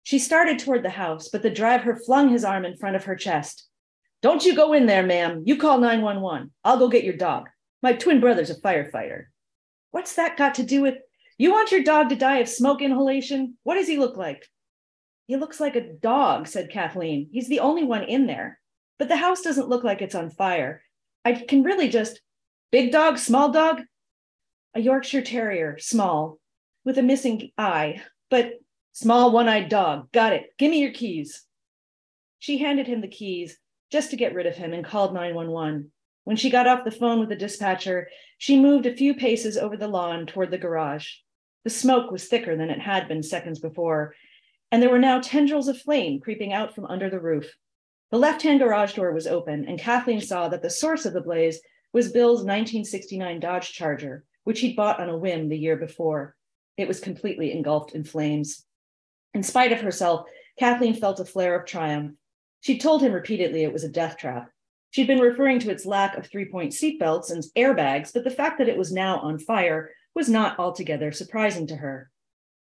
She 0.03 0.19
started 0.19 0.59
toward 0.59 0.83
the 0.83 0.91
house, 0.91 1.29
but 1.29 1.43
the 1.43 1.51
driver 1.51 1.95
flung 1.95 2.31
his 2.31 2.45
arm 2.45 2.65
in 2.65 2.77
front 2.77 2.97
of 2.97 3.05
her 3.05 3.17
chest. 3.17 3.67
Don't 4.23 4.45
you 4.45 4.55
go 4.55 4.73
in 4.73 4.87
there, 4.87 5.05
ma'am. 5.05 5.43
You 5.47 5.57
call 5.57 5.79
911. 5.79 6.53
I'll 6.65 6.79
go 6.79 6.89
get 6.89 7.05
your 7.05 7.17
dog. 7.17 7.49
My 7.83 7.95
twin 7.95 8.21
brother's 8.21 8.51
a 8.51 8.61
firefighter. 8.61 9.27
What's 9.93 10.17
that 10.17 10.37
got 10.37 10.57
to 10.57 10.63
do 10.63 10.83
with 10.83 10.97
you 11.39 11.53
want 11.53 11.73
your 11.73 11.83
dog 11.83 12.11
to 12.11 12.17
die 12.17 12.37
of 12.39 12.51
smoke 12.51 12.83
inhalation? 12.83 13.57
What 13.63 13.77
does 13.77 13.89
he 13.89 13.97
look 13.97 14.19
like? 14.19 14.47
He 15.27 15.37
looks 15.37 15.59
like 15.59 15.75
a 15.75 15.93
dog, 15.93 16.47
said 16.47 16.71
Kathleen. 16.71 17.31
He's 17.33 17.49
the 17.49 17.61
only 17.61 17.83
one 17.83 18.03
in 18.03 18.27
there. 18.27 18.60
But 19.01 19.09
the 19.09 19.17
house 19.17 19.41
doesn't 19.41 19.71
look 19.71 19.83
like 19.83 20.03
it's 20.03 20.15
on 20.15 20.29
fire. 20.29 20.83
I 21.25 21.33
can 21.33 21.63
really 21.63 21.89
just 21.89 22.21
big 22.71 22.93
dog, 22.93 23.17
small 23.17 23.51
dog? 23.51 23.81
A 24.75 24.81
Yorkshire 24.81 25.23
Terrier, 25.23 25.79
small, 25.79 26.39
with 26.85 26.99
a 26.99 27.03
missing 27.03 27.51
eye, 27.57 28.03
but 28.29 28.53
small 28.93 29.33
one 29.33 29.49
eyed 29.49 29.71
dog. 29.71 30.13
Got 30.13 30.35
it. 30.35 30.51
Give 30.59 30.71
me 30.71 30.83
your 30.83 30.93
keys. 30.93 31.47
She 32.41 32.59
handed 32.59 32.87
him 32.87 33.01
the 33.01 33.09
keys 33.09 33.57
just 33.91 34.11
to 34.11 34.17
get 34.17 34.35
rid 34.35 34.45
of 34.45 34.57
him 34.57 34.75
and 34.75 34.85
called 34.85 35.15
911. 35.15 35.91
When 36.25 36.37
she 36.37 36.51
got 36.51 36.69
off 36.69 36.85
the 36.85 36.91
phone 36.91 37.21
with 37.21 37.31
the 37.31 37.37
dispatcher, 37.37 38.11
she 38.37 38.61
moved 38.61 38.85
a 38.85 38.95
few 38.95 39.15
paces 39.15 39.57
over 39.57 39.79
the 39.79 39.89
lawn 39.89 40.27
toward 40.27 40.51
the 40.51 40.59
garage. 40.59 41.09
The 41.65 41.71
smoke 41.71 42.11
was 42.11 42.29
thicker 42.29 42.55
than 42.55 42.69
it 42.69 42.81
had 42.81 43.09
been 43.09 43.23
seconds 43.23 43.61
before, 43.61 44.15
and 44.71 44.83
there 44.83 44.91
were 44.91 44.99
now 44.99 45.23
tendrils 45.23 45.69
of 45.69 45.81
flame 45.81 46.21
creeping 46.21 46.53
out 46.53 46.75
from 46.75 46.85
under 46.85 47.09
the 47.09 47.19
roof. 47.19 47.51
The 48.11 48.19
left 48.19 48.43
hand 48.43 48.59
garage 48.59 48.95
door 48.95 49.13
was 49.13 49.29
open, 49.29 49.67
and 49.69 49.79
Kathleen 49.79 50.21
saw 50.21 50.49
that 50.49 50.63
the 50.63 50.71
source 50.71 51.07
of 51.07 51.13
the 51.13 51.21
blaze 51.21 51.61
was 51.93 52.11
Bill's 52.11 52.41
1969 52.41 53.39
Dodge 53.39 53.73
Charger, 53.73 54.25
which 54.43 54.61
he'd 54.61 54.75
bought 54.75 54.99
on 54.99 55.09
a 55.09 55.17
whim 55.17 55.49
the 55.49 55.57
year 55.57 55.77
before. 55.77 56.35
It 56.77 56.89
was 56.89 56.99
completely 56.99 57.53
engulfed 57.53 57.95
in 57.95 58.03
flames. 58.03 58.67
In 59.33 59.45
spite 59.45 59.71
of 59.71 59.81
herself, 59.81 60.27
Kathleen 60.59 60.95
felt 60.95 61.21
a 61.21 61.25
flare 61.25 61.55
of 61.55 61.67
triumph. 61.67 62.17
She'd 62.63 62.81
told 62.81 63.01
him 63.01 63.13
repeatedly 63.13 63.63
it 63.63 63.73
was 63.73 63.85
a 63.85 63.89
death 63.89 64.17
trap. 64.17 64.51
She'd 64.91 65.07
been 65.07 65.21
referring 65.21 65.61
to 65.61 65.71
its 65.71 65.87
lack 65.87 66.17
of 66.17 66.27
three 66.27 66.47
point 66.47 66.73
seatbelts 66.73 67.31
and 67.31 67.45
airbags, 67.57 68.13
but 68.13 68.25
the 68.25 68.31
fact 68.31 68.59
that 68.59 68.69
it 68.69 68.77
was 68.77 68.91
now 68.91 69.21
on 69.21 69.39
fire 69.39 69.91
was 70.17 70.29
not 70.29 70.59
altogether 70.59 71.13
surprising 71.13 71.69
to 71.69 71.77
her. 71.77 72.11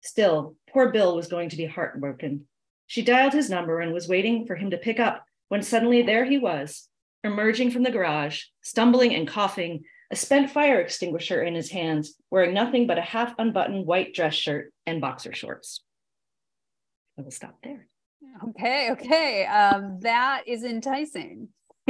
Still, 0.02 0.56
poor 0.72 0.92
Bill 0.92 1.16
was 1.16 1.28
going 1.28 1.50
to 1.50 1.58
be 1.58 1.66
heartbroken. 1.66 2.48
She 2.88 3.04
dialed 3.04 3.34
his 3.34 3.52
number 3.52 3.82
and 3.82 3.94
was 3.94 4.08
waiting 4.08 4.48
for 4.48 4.56
him 4.56 4.72
to 4.72 4.78
pick 4.78 5.00
up 5.00 5.27
when 5.50 5.62
suddenly 5.62 6.02
there 6.02 6.26
he 6.26 6.38
was, 6.38 6.88
emerging 7.24 7.72
from 7.72 7.84
the 7.84 7.92
garage, 7.92 8.44
stumbling 8.62 9.16
and 9.16 9.28
coughing, 9.28 9.84
a 10.12 10.16
spent 10.16 10.52
fire 10.52 10.80
extinguisher 10.80 11.42
in 11.42 11.56
his 11.56 11.70
hands, 11.70 12.16
wearing 12.32 12.54
nothing 12.54 12.88
but 12.88 12.98
a 12.98 13.02
half 13.02 13.34
unbuttoned 13.38 13.86
white 13.86 14.14
dress 14.14 14.34
shirt 14.34 14.74
and 14.86 15.02
boxer 15.02 15.34
shorts. 15.34 15.82
I 17.18 17.24
will 17.24 17.32
stop 17.32 17.58
there. 17.64 17.88
Okay, 18.50 18.92
okay. 18.92 19.46
Um, 19.46 20.00
that 20.02 20.44
is 20.48 20.64
enticing. 20.64 21.50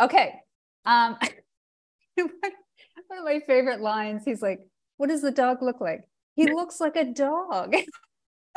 okay. 0.00 0.34
Um, 0.84 1.16
one 2.16 2.30
of 3.18 3.24
my 3.24 3.40
favorite 3.46 3.80
lines. 3.80 4.22
He's 4.24 4.42
like, 4.42 4.60
"What 4.96 5.08
does 5.08 5.22
the 5.22 5.30
dog 5.30 5.62
look 5.62 5.80
like? 5.80 6.08
He 6.34 6.46
looks 6.46 6.80
like 6.80 6.96
a 6.96 7.04
dog." 7.04 7.74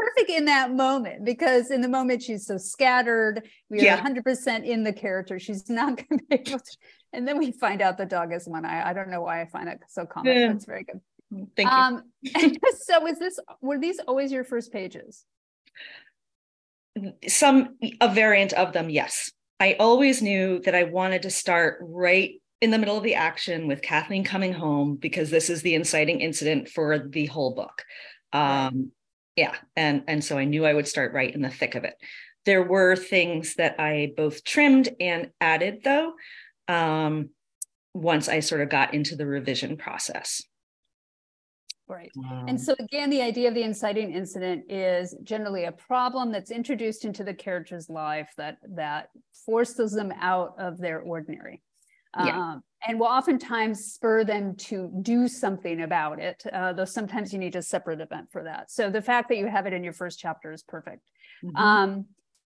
perfect 0.00 0.30
in 0.30 0.44
that 0.46 0.72
moment 0.72 1.24
because 1.24 1.70
in 1.70 1.80
the 1.80 1.88
moment 1.88 2.22
she's 2.22 2.46
so 2.46 2.56
scattered. 2.56 3.48
We 3.68 3.80
are 3.80 3.84
yeah. 3.84 4.04
100% 4.04 4.64
in 4.64 4.82
the 4.82 4.92
character. 4.92 5.38
She's 5.38 5.68
not 5.68 5.96
going 6.08 6.20
to 6.20 6.24
be 6.26 6.36
able 6.36 6.58
to. 6.58 6.76
And 7.12 7.26
then 7.26 7.38
we 7.38 7.52
find 7.52 7.82
out 7.82 7.98
the 7.98 8.06
dog 8.06 8.32
is 8.32 8.46
one 8.46 8.64
eye. 8.64 8.88
I 8.88 8.92
don't 8.92 9.10
know 9.10 9.20
why 9.20 9.40
I 9.42 9.46
find 9.46 9.68
it 9.68 9.80
so 9.88 10.06
comic, 10.06 10.36
yeah. 10.36 10.52
it's 10.52 10.64
very 10.64 10.84
good. 10.84 11.00
Thank 11.56 11.70
um, 11.70 12.02
you. 12.22 12.32
so 12.80 13.06
is 13.06 13.18
this 13.18 13.38
were 13.60 13.78
these 13.78 14.00
always 14.00 14.32
your 14.32 14.44
first 14.44 14.72
pages? 14.72 15.24
Some 17.26 17.76
a 18.00 18.12
variant 18.12 18.52
of 18.52 18.72
them, 18.72 18.90
yes. 18.90 19.30
I 19.60 19.76
always 19.78 20.22
knew 20.22 20.60
that 20.60 20.74
I 20.74 20.84
wanted 20.84 21.22
to 21.22 21.30
start 21.30 21.78
right 21.82 22.40
in 22.60 22.70
the 22.70 22.78
middle 22.78 22.96
of 22.96 23.04
the 23.04 23.14
action 23.14 23.66
with 23.66 23.82
Kathleen 23.82 24.24
coming 24.24 24.52
home 24.52 24.96
because 24.96 25.30
this 25.30 25.50
is 25.50 25.62
the 25.62 25.74
inciting 25.74 26.20
incident 26.20 26.68
for 26.68 26.98
the 26.98 27.26
whole 27.26 27.54
book. 27.54 27.84
Um, 28.32 28.92
yeah, 29.36 29.54
and 29.76 30.04
and 30.08 30.24
so 30.24 30.38
I 30.38 30.44
knew 30.44 30.64
I 30.64 30.74
would 30.74 30.88
start 30.88 31.12
right 31.12 31.34
in 31.34 31.42
the 31.42 31.50
thick 31.50 31.74
of 31.74 31.84
it. 31.84 31.94
There 32.46 32.62
were 32.62 32.96
things 32.96 33.54
that 33.56 33.76
I 33.78 34.12
both 34.16 34.44
trimmed 34.44 34.88
and 34.98 35.30
added 35.40 35.82
though. 35.84 36.14
Um, 36.68 37.30
once 37.92 38.28
I 38.28 38.40
sort 38.40 38.60
of 38.60 38.68
got 38.68 38.94
into 38.94 39.16
the 39.16 39.26
revision 39.26 39.76
process. 39.76 40.42
Right. 41.88 42.12
And 42.46 42.60
so 42.60 42.76
again, 42.78 43.10
the 43.10 43.20
idea 43.20 43.48
of 43.48 43.54
the 43.54 43.64
inciting 43.64 44.12
incident 44.12 44.70
is 44.70 45.16
generally 45.24 45.64
a 45.64 45.72
problem 45.72 46.30
that's 46.30 46.52
introduced 46.52 47.04
into 47.04 47.24
the 47.24 47.34
character's 47.34 47.90
life 47.90 48.30
that 48.36 48.58
that 48.76 49.08
forces 49.44 49.92
them 49.92 50.12
out 50.20 50.54
of 50.56 50.78
their 50.78 51.00
ordinary. 51.00 51.62
Yeah. 52.16 52.38
Um, 52.38 52.62
and 52.86 52.98
will 52.98 53.06
oftentimes 53.06 53.84
spur 53.92 54.24
them 54.24 54.56
to 54.56 54.90
do 55.02 55.28
something 55.28 55.82
about 55.82 56.18
it, 56.18 56.42
uh, 56.52 56.72
though 56.72 56.86
sometimes 56.86 57.32
you 57.32 57.38
need 57.38 57.54
a 57.54 57.62
separate 57.62 58.00
event 58.00 58.28
for 58.32 58.44
that. 58.44 58.70
So 58.70 58.90
the 58.90 59.02
fact 59.02 59.28
that 59.28 59.36
you 59.36 59.46
have 59.46 59.66
it 59.66 59.72
in 59.72 59.84
your 59.84 59.92
first 59.92 60.18
chapter 60.18 60.50
is 60.50 60.62
perfect. 60.62 61.02
Mm-hmm. 61.44 61.56
Um, 61.56 62.06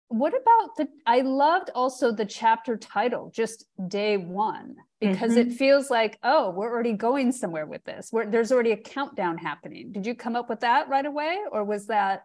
what 0.08 0.34
about 0.34 0.76
the 0.78 0.88
i 1.08 1.22
loved 1.22 1.72
also 1.74 2.12
the 2.12 2.26
chapter 2.26 2.78
title 2.78 3.32
just 3.34 3.66
day 3.88 4.18
one 4.18 4.76
because 5.00 5.32
mm-hmm. 5.32 5.50
it 5.50 5.54
feels 5.54 5.90
like 5.90 6.20
oh 6.22 6.52
we're 6.52 6.72
already 6.72 6.94
going 6.94 7.32
somewhere 7.32 7.66
with 7.66 7.84
this 7.86 8.10
Where 8.12 8.26
there's 8.26 8.52
already 8.52 8.72
a 8.72 8.78
countdown 8.78 9.38
happening 9.38 9.92
did 9.92 10.06
you 10.06 10.14
come 10.14 10.36
up 10.36 10.48
with 10.48 10.60
that 10.60 10.90
right 10.90 11.06
away 11.06 11.40
or 11.52 11.64
was 11.64 11.88
that 11.88 12.24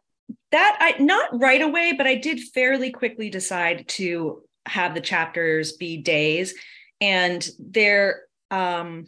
that 0.50 0.76
i 0.78 1.02
not 1.02 1.40
right 1.40 1.62
away 1.62 1.94
but 1.96 2.06
i 2.06 2.16
did 2.16 2.40
fairly 2.52 2.90
quickly 2.90 3.30
decide 3.30 3.88
to 3.88 4.42
have 4.66 4.94
the 4.94 5.00
chapters 5.00 5.72
be 5.72 5.96
days 5.96 6.54
and 7.00 7.48
they're 7.58 8.22
um 8.50 9.06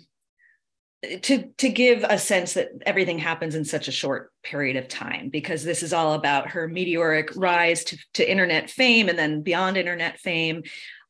to 1.22 1.50
to 1.58 1.68
give 1.68 2.04
a 2.04 2.18
sense 2.18 2.54
that 2.54 2.70
everything 2.86 3.18
happens 3.18 3.54
in 3.54 3.64
such 3.64 3.88
a 3.88 3.92
short 3.92 4.30
period 4.44 4.76
of 4.76 4.88
time 4.88 5.30
because 5.30 5.64
this 5.64 5.82
is 5.82 5.92
all 5.92 6.14
about 6.14 6.48
her 6.50 6.68
meteoric 6.68 7.30
rise 7.34 7.82
to, 7.84 7.98
to 8.14 8.30
internet 8.30 8.70
fame 8.70 9.08
and 9.08 9.18
then 9.18 9.42
beyond 9.42 9.76
internet 9.76 10.20
fame 10.20 10.62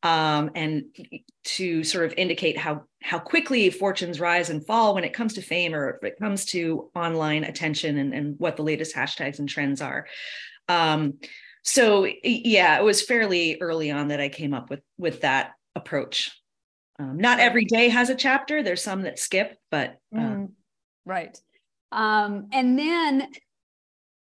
um, 0.03 0.51
and 0.55 0.85
to 1.45 1.85
sort 1.85 2.07
of 2.07 2.15
indicate 2.17 2.57
how 2.57 2.85
how 3.03 3.19
quickly 3.19 3.69
fortunes 3.69 4.19
rise 4.19 4.49
and 4.49 4.67
fall 4.67 4.95
when 4.95 5.05
it 5.05 5.13
comes 5.13 5.35
to 5.35 5.43
fame 5.43 5.75
or 5.75 5.91
if 5.91 6.05
it 6.05 6.19
comes 6.19 6.47
to 6.47 6.91
online 6.95 7.45
attention 7.45 7.99
and, 7.99 8.15
and 8.15 8.39
what 8.39 8.57
the 8.57 8.63
latest 8.63 8.97
hashtags 8.97 9.39
and 9.39 9.49
trends 9.49 9.83
are. 9.83 10.07
Um, 10.69 11.19
so 11.63 12.07
yeah 12.25 12.79
it 12.79 12.83
was 12.83 13.03
fairly 13.03 13.59
early 13.61 13.91
on 13.91 14.09
that 14.09 14.21
i 14.21 14.29
came 14.29 14.53
up 14.53 14.69
with 14.69 14.81
with 14.99 15.21
that 15.21 15.53
approach 15.77 16.42
um, 17.03 17.17
not 17.17 17.41
every 17.41 17.65
day 17.65 17.89
has 17.89 18.11
a 18.11 18.15
chapter. 18.15 18.63
There's 18.63 18.83
some 18.83 19.03
that 19.03 19.19
skip, 19.19 19.57
but 19.71 19.97
uh, 20.17 20.21
mm, 20.21 20.49
right. 21.05 21.39
Um, 21.91 22.49
and 22.53 22.79
then 22.79 23.29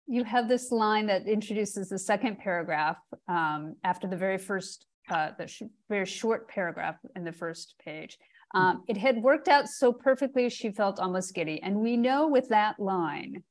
you 0.08 0.24
have 0.24 0.48
this 0.48 0.72
line 0.72 1.08
that 1.08 1.28
introduces 1.28 1.90
the 1.90 2.00
second 2.00 2.38
paragraph 2.40 2.98
um, 3.28 3.76
after 3.84 4.08
the 4.08 4.16
very 4.16 4.38
first, 4.38 4.86
uh, 5.10 5.32
the 5.38 5.48
sh- 5.48 5.64
very 5.90 6.06
short 6.06 6.48
paragraph 6.48 6.96
in 7.16 7.24
the 7.24 7.32
first 7.32 7.76
page. 7.84 8.18
Um, 8.54 8.84
it 8.88 8.96
had 8.96 9.22
worked 9.22 9.50
out 9.50 9.68
so 9.68 9.92
perfectly, 9.92 10.50
she 10.50 10.72
felt 10.72 11.00
almost 11.00 11.34
giddy. 11.34 11.62
And 11.62 11.78
we 11.78 11.98
know 11.98 12.28
with 12.28 12.48
that 12.50 12.80
line 12.80 13.44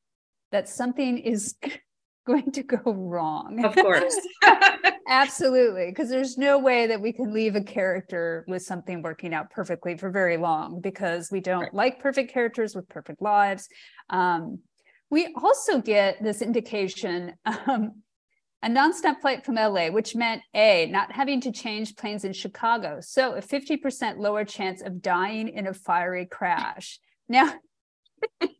that 0.53 0.69
something 0.69 1.19
is 1.19 1.57
going 2.27 2.51
to 2.53 2.63
go 2.63 2.93
wrong. 2.93 3.63
Of 3.65 3.75
course. 3.75 4.17
Absolutely. 5.09 5.87
Because 5.87 6.09
there's 6.09 6.37
no 6.37 6.59
way 6.59 6.89
that 6.89 7.01
we 7.01 7.13
can 7.13 7.33
leave 7.33 7.55
a 7.55 7.63
character 7.63 8.45
with 8.49 8.63
something 8.63 9.03
working 9.03 9.33
out 9.33 9.51
perfectly 9.51 9.97
for 9.97 10.11
very 10.11 10.37
long 10.37 10.81
because 10.81 11.31
we 11.31 11.41
don't 11.41 11.61
right. 11.61 11.75
like 11.75 12.01
perfect 12.01 12.33
characters 12.33 12.75
with 12.75 12.89
perfect 12.89 13.23
lives. 13.23 13.69
Um, 14.11 14.61
we 15.09 15.33
also 15.41 15.81
get 15.81 16.23
this 16.23 16.43
indication 16.43 17.35
um, 17.45 18.03
a 18.63 18.69
nonstop 18.69 19.21
flight 19.21 19.45
from 19.45 19.55
LA, 19.55 19.89
which 19.89 20.17
meant 20.17 20.43
A, 20.55 20.87
not 20.87 21.13
having 21.13 21.41
to 21.43 21.53
change 21.53 21.95
planes 21.95 22.25
in 22.25 22.33
Chicago. 22.33 22.99
So 23.01 23.35
a 23.35 23.41
50% 23.41 24.19
lower 24.19 24.45
chance 24.45 24.83
of 24.83 25.03
dying 25.03 25.49
in 25.49 25.69
a 25.69 25.75
fiery 25.75 26.27
crash. 26.27 26.99
Now, 27.29 27.53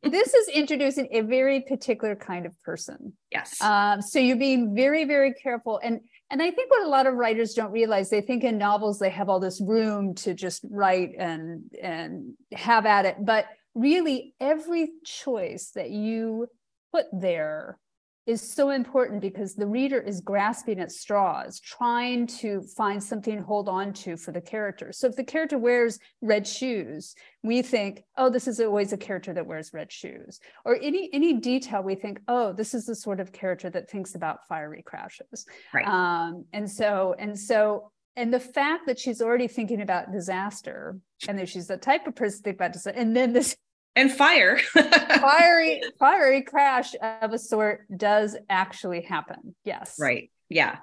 this 0.03 0.35
is 0.35 0.49
introducing 0.49 1.09
a 1.13 1.21
very 1.23 1.61
particular 1.61 2.15
kind 2.15 2.47
of 2.47 2.61
person. 2.63 3.13
Yes. 3.31 3.61
Um, 3.61 4.01
so 4.03 4.19
you're 4.19 4.37
being 4.37 4.75
very, 4.75 5.05
very 5.05 5.35
careful. 5.35 5.81
And 5.83 6.01
and 6.31 6.43
I 6.43 6.51
think 6.51 6.71
what 6.71 6.83
a 6.83 6.89
lot 6.89 7.07
of 7.07 7.15
writers 7.15 7.55
don't 7.55 7.71
realize, 7.71 8.11
they 8.11 8.21
think 8.21 8.43
in 8.43 8.59
novels 8.59 8.99
they 8.99 9.11
have 9.11 9.29
all 9.29 9.39
this 9.39 9.61
room 9.61 10.15
to 10.17 10.35
just 10.35 10.65
write 10.69 11.13
and 11.19 11.63
and 11.81 12.35
have 12.53 12.87
at 12.87 13.05
it. 13.05 13.17
But 13.21 13.47
really 13.75 14.35
every 14.41 14.91
choice 15.05 15.71
that 15.75 15.91
you 15.91 16.49
put 16.93 17.07
there 17.13 17.79
is 18.27 18.43
so 18.43 18.71
important 18.71 19.21
because 19.21 19.55
the 19.55 19.67
reader 19.67 20.01
is 20.01 20.21
grasping 20.21 20.81
at 20.81 20.91
straws, 20.91 21.61
trying 21.61 22.27
to 22.27 22.61
find 22.77 23.03
something 23.03 23.37
to 23.37 23.43
hold 23.43 23.69
on 23.69 23.93
to 23.93 24.17
for 24.17 24.33
the 24.33 24.41
character. 24.41 24.93
So 24.93 25.07
if 25.07 25.15
the 25.15 25.25
character 25.25 25.59
wears 25.59 26.01
red 26.21 26.47
shoes, 26.47 27.15
we 27.45 27.63
think, 27.63 28.03
oh, 28.17 28.29
this 28.29 28.49
is 28.49 28.59
always 28.61 28.93
a 28.93 28.97
character 28.97 29.33
that 29.33 29.47
wears 29.47 29.73
red 29.73 29.93
shoes. 29.93 30.41
Or 30.65 30.77
any 30.77 31.09
any 31.13 31.35
detail, 31.35 31.83
we 31.83 31.95
think, 31.95 32.21
oh, 32.27 32.53
this 32.53 32.75
is 32.75 32.87
the 32.87 32.97
sort 32.97 33.21
of 33.21 33.33
character 33.33 33.71
that 33.71 33.89
thinks 33.89 34.17
about 34.17 34.49
fiery 34.49 34.83
crashes. 34.83 35.47
Right. 35.73 35.87
Um, 35.87 36.47
and 36.53 36.69
so 36.69 37.15
and 37.19 37.39
so 37.39 37.93
and 38.17 38.33
the 38.33 38.41
fact 38.41 38.87
that 38.87 38.99
she's 38.99 39.21
already 39.21 39.47
thinking 39.47 39.83
about 39.83 40.11
disaster 40.11 40.99
and 41.29 41.39
that 41.39 41.49
she's 41.49 41.69
the 41.69 41.77
type 41.77 42.07
of 42.07 42.17
person 42.17 42.39
to 42.39 42.43
think 42.43 42.57
about 42.57 42.73
disaster, 42.73 42.99
and 42.99 43.15
then 43.15 43.33
this 43.33 43.57
and 43.97 44.13
fire. 44.13 44.59
Fiery 44.59 45.83
fiery 45.99 46.43
crash 46.43 46.95
of 47.03 47.33
a 47.33 47.39
sort 47.39 47.87
does 47.97 48.37
actually 48.49 49.01
happen. 49.01 49.57
Yes. 49.65 49.97
Right. 49.99 50.31
Yeah. 50.49 50.77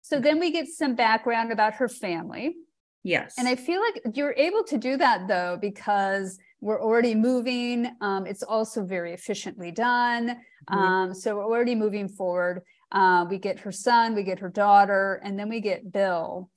So 0.00 0.18
then 0.18 0.40
we 0.40 0.50
get 0.50 0.66
some 0.66 0.96
background 0.96 1.52
about 1.52 1.74
her 1.74 1.88
family. 1.88 2.56
Yes. 3.02 3.36
And 3.38 3.46
i 3.48 3.54
feel 3.54 3.80
like 3.80 4.02
you're 4.14 4.34
able 4.36 4.64
to 4.64 4.76
do 4.76 4.96
that 4.96 5.28
though 5.28 5.56
because 5.60 6.38
we're 6.60 6.82
already 6.82 7.14
moving. 7.14 7.90
Um, 8.00 8.26
it's 8.26 8.42
also 8.42 8.84
very 8.84 9.12
efficiently 9.12 9.70
done. 9.70 10.36
Mm-hmm. 10.70 10.74
um, 10.74 11.14
so 11.14 11.36
we're 11.36 11.44
already 11.44 11.74
moving 11.74 12.08
forward. 12.08 12.62
Uh, 12.92 13.24
we 13.30 13.38
get 13.38 13.60
her 13.60 13.72
son 13.72 14.14
we 14.14 14.22
get 14.22 14.40
her 14.40 14.48
daughter 14.48 15.20
and 15.22 15.38
then 15.38 15.48
we 15.48 15.60
get 15.60 15.92
bill. 15.92 16.50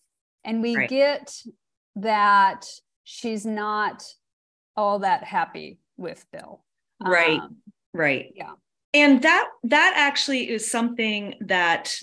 And 0.46 0.62
we 0.62 0.76
right. 0.76 0.90
get 0.90 1.34
that 1.96 2.66
she's 3.04 3.46
not 3.46 4.04
all 4.76 5.00
that 5.00 5.24
happy 5.24 5.80
with 5.98 6.26
Bill. 6.32 6.64
Right. 7.04 7.40
Um, 7.40 7.58
right. 7.94 8.32
Yeah. 8.36 8.54
And 8.94 9.22
that 9.24 9.48
that 9.64 9.94
actually 9.96 10.50
is 10.50 10.70
something 10.70 11.36
that 11.42 11.96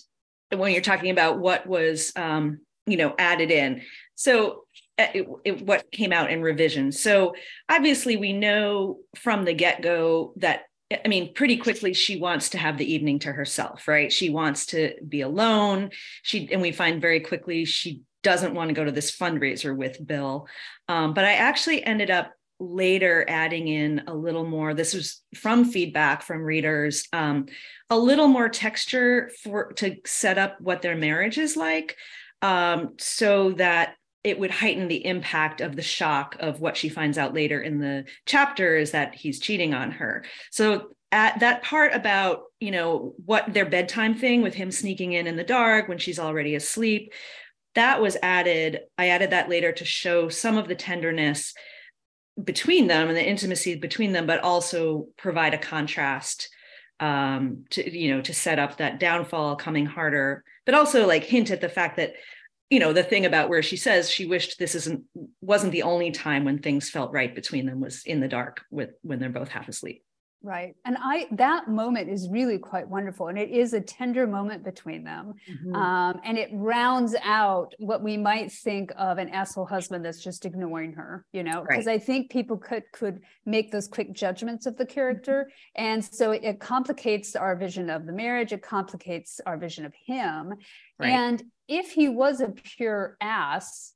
when 0.55 0.73
you're 0.73 0.83
talking 0.83 1.11
about 1.11 1.39
what 1.39 1.67
was 1.67 2.13
um, 2.17 2.61
you 2.87 2.97
know 2.97 3.15
added 3.19 3.51
in. 3.51 3.83
So 4.17 4.65
uh, 4.99 5.07
it, 5.15 5.29
it, 5.45 5.67
what 5.67 5.91
came 5.93 6.13
out 6.13 6.31
in 6.31 6.43
revision. 6.43 6.93
So 6.93 7.35
obviously 7.69 8.17
we 8.17 8.33
know 8.33 8.99
from 9.15 9.45
the 9.45 9.55
get-go 9.55 10.35
that 10.37 10.65
I 11.05 11.07
mean, 11.07 11.35
pretty 11.35 11.57
quickly, 11.57 11.95
she 11.95 12.19
wants 12.19 12.51
to 12.51 12.59
have 12.59 12.77
the 12.77 12.93
evening 12.93 13.21
to 13.21 13.33
herself, 13.33 13.87
right? 13.87 14.13
She 14.13 14.29
wants 14.29 14.67
to 14.67 14.95
be 15.09 15.21
alone. 15.21 15.91
She 16.23 16.53
and 16.53 16.61
we 16.61 16.73
find 16.73 17.01
very 17.01 17.21
quickly 17.21 17.65
she 17.65 18.03
doesn't 18.23 18.55
want 18.55 18.69
to 18.69 18.75
go 18.75 18.85
to 18.85 18.93
this 18.93 19.17
fundraiser 19.17 19.75
with 19.75 20.05
Bill. 20.05 20.49
Um, 20.89 21.15
but 21.15 21.25
I 21.25 21.35
actually 21.35 21.85
ended 21.85 22.11
up 22.11 22.33
later 22.61 23.25
adding 23.27 23.69
in 23.69 24.03
a 24.07 24.15
little 24.15 24.45
more 24.45 24.75
this 24.75 24.95
was 24.95 25.23
from 25.35 25.65
feedback 25.65 26.23
from 26.23 26.43
readers 26.43 27.09
um, 27.13 27.47
a 27.89 27.99
little 27.99 28.29
more 28.29 28.49
texture 28.49 29.31
for 29.43 29.73
to 29.73 29.97
set 30.05 30.39
up 30.39 30.61
what 30.61 30.83
their 30.83 30.97
marriage 30.97 31.39
is 31.39 31.57
like 31.57 31.97
um, 32.43 32.95
so 32.99 33.53
that 33.53 33.95
it 34.23 34.39
would 34.39 34.51
heighten 34.51 34.89
the 34.89 35.05
impact 35.07 35.61
of 35.61 35.77
the 35.77 35.83
shock 35.83 36.37
of 36.41 36.61
what 36.61 36.77
she 36.77 36.89
finds 36.89 37.17
out 37.17 37.35
later 37.35 37.61
in 37.61 37.79
the 37.79 38.05
chapter 38.27 38.77
is 38.77 38.91
that 38.91 39.15
he's 39.15 39.41
cheating 39.41 39.73
on 39.73 39.91
her. 39.93 40.25
So 40.51 40.91
at 41.13 41.41
that 41.41 41.63
part 41.63 41.95
about 41.95 42.43
you 42.61 42.71
know 42.71 43.15
what 43.25 43.53
their 43.53 43.67
bedtime 43.67 44.15
thing 44.15 44.43
with 44.43 44.55
him 44.55 44.71
sneaking 44.71 45.13
in 45.13 45.27
in 45.27 45.37
the 45.37 45.45
dark 45.45 45.89
when 45.89 45.99
she's 45.99 46.19
already 46.19 46.55
asleep 46.55 47.13
that 47.75 48.01
was 48.01 48.17
added 48.23 48.81
i 48.97 49.09
added 49.09 49.31
that 49.31 49.49
later 49.49 49.73
to 49.73 49.85
show 49.85 50.29
some 50.29 50.57
of 50.57 50.69
the 50.69 50.75
tenderness 50.75 51.53
between 52.43 52.87
them 52.87 53.09
and 53.09 53.17
the 53.17 53.27
intimacy 53.27 53.77
between 53.77 54.13
them, 54.13 54.27
but 54.27 54.41
also 54.41 55.09
provide 55.17 55.55
a 55.55 55.59
contrast 55.59 56.49
um, 57.01 57.65
to 57.71 57.99
you 57.99 58.15
know 58.15 58.21
to 58.23 58.35
set 58.35 58.59
up 58.59 58.77
that 58.77 59.01
downfall 59.01 59.57
coming 59.57 59.87
harder, 59.87 60.45
but 60.67 60.75
also 60.75 61.07
like 61.07 61.25
hint 61.25 61.51
at 61.51 61.61
the 61.61 61.69
fact 61.69 61.97
that 61.97 62.13
you 62.69 62.79
know 62.79 62.93
the 62.93 63.03
thing 63.03 63.27
about 63.27 63.49
where 63.49 63.63
she 63.63 63.77
says 63.77 64.11
she 64.11 64.27
wished 64.27 64.59
this 64.59 64.75
isn't 64.75 65.05
wasn't 65.41 65.73
the 65.73 65.83
only 65.83 66.11
time 66.11 66.45
when 66.45 66.59
things 66.59 66.89
felt 66.89 67.13
right 67.13 67.35
between 67.35 67.67
them 67.67 67.81
was 67.81 68.05
in 68.05 68.21
the 68.21 68.29
dark 68.29 68.63
with 68.71 68.91
when 69.03 69.19
they're 69.19 69.29
both 69.29 69.49
half 69.49 69.69
asleep 69.69 70.05
right 70.43 70.75
and 70.87 70.97
i 71.01 71.27
that 71.33 71.69
moment 71.69 72.09
is 72.09 72.29
really 72.31 72.59
quite 72.59 72.89
wonderful 72.89 73.29
and 73.29 73.39
it 73.39 73.51
is 73.51 73.75
a 73.75 73.81
tender 73.81 74.27
moment 74.27 74.65
between 74.65 75.05
them 75.05 75.35
mm-hmm. 75.51 75.75
um, 75.75 76.19
and 76.25 76.39
it 76.39 76.49
rounds 76.53 77.15
out 77.23 77.75
what 77.79 78.03
we 78.03 78.17
might 78.17 78.51
think 78.51 78.91
of 78.97 79.19
an 79.19 79.29
asshole 79.31 79.67
husband 79.67 80.05
that's 80.05 80.23
just 80.23 80.47
ignoring 80.47 80.93
her 80.93 81.27
you 81.33 81.43
know 81.43 81.65
because 81.69 81.87
right. 81.87 81.95
i 81.95 81.99
think 81.99 82.31
people 82.31 82.57
could 82.57 82.85
could 82.93 83.21
make 83.45 83.71
those 83.71 83.87
quick 83.87 84.13
judgments 84.15 84.65
of 84.65 84.77
the 84.79 84.87
character 84.87 85.51
mm-hmm. 85.77 85.87
and 85.87 86.05
so 86.05 86.31
it, 86.31 86.43
it, 86.43 86.61
complicates 86.61 87.37
our 87.37 87.55
vision 87.55 87.91
of 87.91 88.07
the 88.07 88.13
marriage 88.13 88.53
it 88.53 88.63
complicates 88.63 89.41
our 89.45 89.59
vision 89.59 89.85
of 89.85 89.93
him 90.07 90.55
right. 90.99 91.11
and 91.11 91.43
if 91.69 91.93
he 91.93 92.09
was 92.09 92.41
a 92.41 92.49
pure 92.49 93.17
ass 93.21 93.93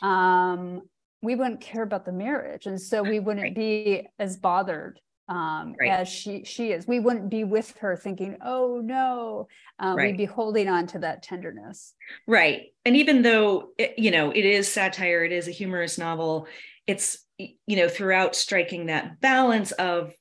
um, 0.00 0.82
we 1.22 1.34
wouldn't 1.34 1.60
care 1.60 1.82
about 1.82 2.04
the 2.04 2.12
marriage 2.12 2.66
and 2.66 2.80
so 2.80 3.02
we 3.02 3.20
wouldn't 3.20 3.42
right. 3.42 3.54
be 3.54 4.08
as 4.18 4.36
bothered 4.36 4.98
um, 5.28 5.74
right. 5.80 5.90
as 5.90 6.08
she 6.08 6.44
she 6.44 6.72
is. 6.72 6.86
We 6.86 7.00
wouldn't 7.00 7.30
be 7.30 7.44
with 7.44 7.76
her 7.78 7.96
thinking, 7.96 8.36
"Oh 8.44 8.80
no," 8.82 9.48
um, 9.78 9.96
right. 9.96 10.08
we'd 10.08 10.16
be 10.16 10.24
holding 10.24 10.68
on 10.68 10.86
to 10.88 10.98
that 11.00 11.22
tenderness. 11.22 11.94
Right, 12.26 12.72
and 12.84 12.96
even 12.96 13.22
though 13.22 13.70
it, 13.78 13.98
you 13.98 14.10
know 14.10 14.30
it 14.30 14.44
is 14.44 14.70
satire, 14.70 15.24
it 15.24 15.32
is 15.32 15.48
a 15.48 15.52
humorous 15.52 15.98
novel. 15.98 16.46
It's 16.86 17.18
you 17.38 17.76
know 17.76 17.88
throughout 17.88 18.34
striking 18.34 18.86
that 18.86 19.20
balance 19.20 19.72
of, 19.72 20.12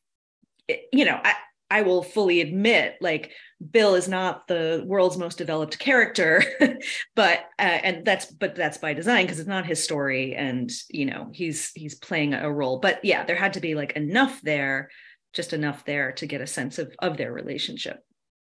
you 0.67 1.05
know, 1.05 1.19
I 1.23 1.33
I 1.71 1.83
will 1.83 2.03
fully 2.03 2.41
admit 2.41 2.97
like 2.99 3.31
Bill 3.71 3.95
is 3.95 4.09
not 4.09 4.45
the 4.47 4.83
world's 4.85 5.17
most 5.17 5.37
developed 5.37 5.79
character, 5.79 6.43
but 7.15 7.39
uh, 7.57 7.61
and 7.61 8.05
that's 8.05 8.25
but 8.25 8.55
that's 8.55 8.77
by 8.77 8.93
design 8.93 9.25
because 9.25 9.39
it's 9.39 9.47
not 9.47 9.65
his 9.65 9.81
story, 9.81 10.35
and 10.35 10.69
you 10.89 11.05
know 11.05 11.29
he's 11.33 11.71
he's 11.73 11.95
playing 11.95 12.33
a 12.33 12.51
role. 12.51 12.79
But 12.79 13.03
yeah, 13.05 13.23
there 13.23 13.37
had 13.37 13.53
to 13.53 13.61
be 13.61 13.73
like 13.73 13.93
enough 13.93 14.41
there, 14.41 14.89
just 15.31 15.53
enough 15.53 15.85
there 15.85 16.11
to 16.13 16.25
get 16.27 16.41
a 16.41 16.47
sense 16.47 16.77
of 16.77 16.93
of 16.99 17.15
their 17.15 17.31
relationship. 17.31 17.99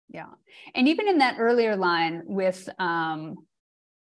Yeah, 0.10 0.34
and 0.76 0.90
even 0.90 1.08
in 1.08 1.20
that 1.20 1.38
earlier 1.40 1.78
line 1.78 2.24
with 2.26 2.68
um, 2.80 3.38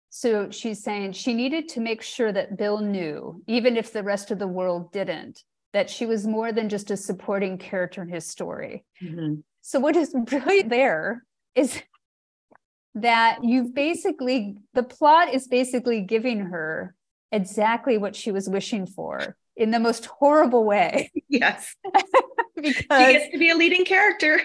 so 0.08 0.50
she's 0.50 0.82
saying 0.82 1.12
she 1.12 1.34
needed 1.34 1.68
to 1.68 1.80
make 1.80 2.00
sure 2.00 2.32
that 2.32 2.56
Bill 2.56 2.80
knew, 2.80 3.42
even 3.46 3.76
if 3.76 3.92
the 3.92 4.02
rest 4.02 4.30
of 4.30 4.38
the 4.38 4.48
world 4.48 4.90
didn't, 4.90 5.42
that 5.72 5.90
she 5.90 6.06
was 6.06 6.26
more 6.26 6.52
than 6.52 6.68
just 6.68 6.90
a 6.90 6.96
supporting 6.96 7.58
character 7.58 8.02
in 8.02 8.08
his 8.08 8.26
story. 8.26 8.84
Mm-hmm. 9.02 9.36
So 9.62 9.80
what 9.80 9.96
is 9.96 10.14
brilliant 10.24 10.68
there 10.68 11.24
is 11.54 11.82
that 12.94 13.38
you've 13.42 13.74
basically 13.74 14.58
the 14.74 14.82
plot 14.82 15.32
is 15.32 15.48
basically 15.48 16.02
giving 16.02 16.40
her 16.40 16.94
exactly 17.30 17.96
what 17.96 18.14
she 18.14 18.30
was 18.30 18.48
wishing 18.48 18.86
for 18.86 19.36
in 19.56 19.70
the 19.70 19.80
most 19.80 20.06
horrible 20.06 20.64
way. 20.64 21.10
Yes. 21.28 21.74
because 22.54 22.74
she 22.74 23.12
gets 23.12 23.32
to 23.32 23.38
be 23.38 23.50
a 23.50 23.54
leading 23.54 23.84
character 23.84 24.40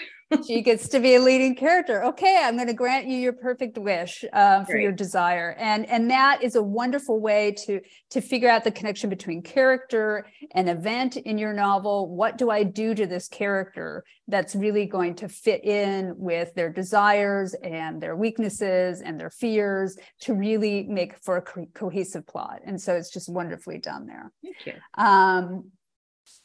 she 0.45 0.61
gets 0.61 0.89
to 0.89 0.99
be 0.99 1.15
a 1.15 1.21
leading 1.21 1.55
character. 1.55 2.03
Okay, 2.03 2.41
I'm 2.43 2.55
going 2.55 2.67
to 2.67 2.73
grant 2.73 3.07
you 3.07 3.17
your 3.17 3.33
perfect 3.33 3.77
wish 3.77 4.25
uh, 4.33 4.63
for 4.65 4.77
your 4.77 4.91
desire, 4.91 5.55
and 5.57 5.85
and 5.85 6.09
that 6.11 6.43
is 6.43 6.55
a 6.55 6.63
wonderful 6.63 7.19
way 7.19 7.53
to 7.65 7.79
to 8.11 8.21
figure 8.21 8.49
out 8.49 8.63
the 8.63 8.71
connection 8.71 9.09
between 9.09 9.41
character 9.41 10.27
and 10.53 10.69
event 10.69 11.17
in 11.17 11.37
your 11.37 11.53
novel. 11.53 12.09
What 12.09 12.37
do 12.37 12.49
I 12.49 12.63
do 12.63 12.93
to 12.95 13.07
this 13.07 13.27
character 13.27 14.03
that's 14.27 14.55
really 14.55 14.85
going 14.85 15.15
to 15.15 15.29
fit 15.29 15.63
in 15.63 16.13
with 16.17 16.53
their 16.55 16.71
desires 16.71 17.53
and 17.63 18.01
their 18.01 18.15
weaknesses 18.15 19.01
and 19.01 19.19
their 19.19 19.29
fears 19.29 19.97
to 20.21 20.33
really 20.33 20.83
make 20.83 21.17
for 21.23 21.37
a 21.37 21.41
co- 21.41 21.67
cohesive 21.73 22.27
plot? 22.27 22.59
And 22.65 22.81
so 22.81 22.95
it's 22.95 23.11
just 23.11 23.29
wonderfully 23.29 23.77
done 23.77 24.07
there. 24.07 24.31
Thank 24.43 24.65
you. 24.65 24.73
Um, 24.95 25.71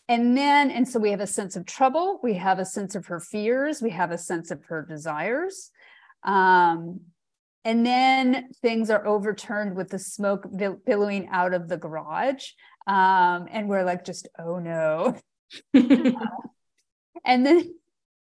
and 0.09 0.37
then, 0.37 0.71
and 0.71 0.87
so 0.87 0.99
we 0.99 1.11
have 1.11 1.21
a 1.21 1.27
sense 1.27 1.57
of 1.57 1.65
trouble, 1.65 2.21
we 2.23 2.35
have 2.35 2.59
a 2.59 2.65
sense 2.65 2.95
of 2.95 3.07
her 3.07 3.21
fears, 3.21 3.81
we 3.81 3.91
have 3.91 4.11
a 4.11 4.19
sense 4.19 4.51
of 4.51 4.65
her 4.65 4.85
desires. 4.89 5.71
Um, 6.25 7.01
and 7.65 7.87
then 7.87 8.51
things 8.61 8.91
are 8.91 9.07
overturned 9.07 9.77
with 9.77 9.89
the 9.89 9.99
smoke 9.99 10.47
billowing 10.85 11.29
out 11.31 11.55
of 11.55 11.69
the 11.69 11.77
garage. 11.77 12.51
Um, 12.87 13.47
and 13.51 13.69
we're 13.69 13.85
like, 13.85 14.05
just, 14.05 14.29
oh 14.39 14.59
no. 14.59 15.17
and 15.75 17.47
then, 17.47 17.75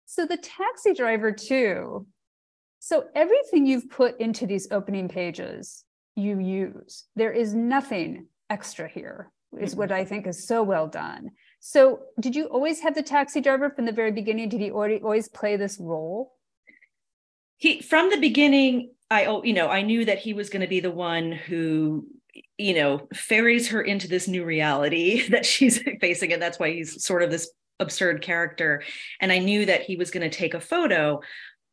so 0.04 0.26
the 0.26 0.36
taxi 0.36 0.92
driver, 0.92 1.32
too. 1.32 2.06
So 2.80 3.04
everything 3.14 3.64
you've 3.64 3.88
put 3.88 4.20
into 4.20 4.46
these 4.46 4.68
opening 4.70 5.08
pages, 5.08 5.84
you 6.16 6.38
use. 6.38 7.04
There 7.16 7.32
is 7.32 7.54
nothing 7.54 8.26
extra 8.50 8.86
here, 8.86 9.32
is 9.58 9.74
what 9.74 9.90
I 9.90 10.04
think 10.04 10.26
is 10.26 10.46
so 10.46 10.62
well 10.62 10.86
done. 10.86 11.30
So, 11.66 12.00
did 12.20 12.36
you 12.36 12.44
always 12.44 12.80
have 12.80 12.94
the 12.94 13.02
taxi 13.02 13.40
driver 13.40 13.70
from 13.70 13.86
the 13.86 13.92
very 13.92 14.12
beginning? 14.12 14.50
Did 14.50 14.60
he 14.60 14.70
already 14.70 15.00
always 15.00 15.30
play 15.30 15.56
this 15.56 15.80
role? 15.80 16.34
He 17.56 17.80
from 17.80 18.10
the 18.10 18.18
beginning, 18.18 18.90
I 19.10 19.24
oh, 19.24 19.42
you 19.42 19.54
know, 19.54 19.68
I 19.68 19.80
knew 19.80 20.04
that 20.04 20.18
he 20.18 20.34
was 20.34 20.50
going 20.50 20.60
to 20.60 20.68
be 20.68 20.80
the 20.80 20.90
one 20.90 21.32
who 21.32 22.06
you 22.58 22.74
know 22.74 23.08
ferries 23.14 23.68
her 23.68 23.80
into 23.80 24.08
this 24.08 24.28
new 24.28 24.44
reality 24.44 25.26
that 25.30 25.46
she's 25.46 25.82
facing 26.02 26.34
and 26.34 26.42
that's 26.42 26.58
why 26.58 26.70
he's 26.70 27.02
sort 27.02 27.22
of 27.22 27.30
this 27.30 27.50
absurd 27.80 28.22
character 28.22 28.82
and 29.20 29.32
i 29.32 29.38
knew 29.38 29.66
that 29.66 29.82
he 29.82 29.96
was 29.96 30.10
going 30.10 30.28
to 30.28 30.36
take 30.36 30.54
a 30.54 30.60
photo 30.60 31.20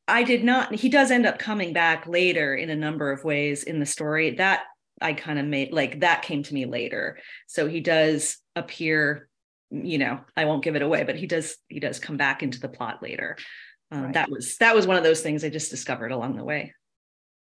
i 0.08 0.24
did 0.24 0.44
not 0.44 0.74
he 0.74 0.90
does 0.90 1.10
end 1.10 1.26
up 1.26 1.40
coming 1.40 1.74
back 1.74 2.08
later 2.08 2.56
in 2.56 2.70
a 2.70 2.76
number 2.76 3.12
of 3.12 3.24
ways 3.24 3.64
in 3.64 3.80
the 3.80 3.86
story 3.86 4.32
that 4.36 4.62
i 5.02 5.14
kind 5.14 5.40
of 5.40 5.46
made 5.46 5.72
like 5.72 6.00
that 6.02 6.22
came 6.22 6.44
to 6.44 6.54
me 6.54 6.66
later 6.66 7.18
so 7.48 7.68
he 7.68 7.80
does 7.80 8.38
appear 8.56 9.28
you 9.72 9.98
know 9.98 10.20
i 10.36 10.46
won't 10.46 10.64
give 10.64 10.76
it 10.76 10.82
away 10.82 11.04
but 11.04 11.16
he 11.16 11.26
does 11.26 11.58
he 11.68 11.80
does 11.80 12.00
come 12.00 12.18
back 12.18 12.44
into 12.44 12.60
the 12.60 12.68
plot 12.68 13.02
later 13.02 13.38
um, 13.92 14.04
right. 14.04 14.14
that 14.14 14.30
was 14.30 14.58
that 14.58 14.76
was 14.76 14.86
one 14.86 14.98
of 14.98 15.04
those 15.04 15.22
things 15.22 15.44
i 15.44 15.50
just 15.50 15.72
discovered 15.72 16.12
along 16.12 16.36
the 16.36 16.44
way 16.44 16.74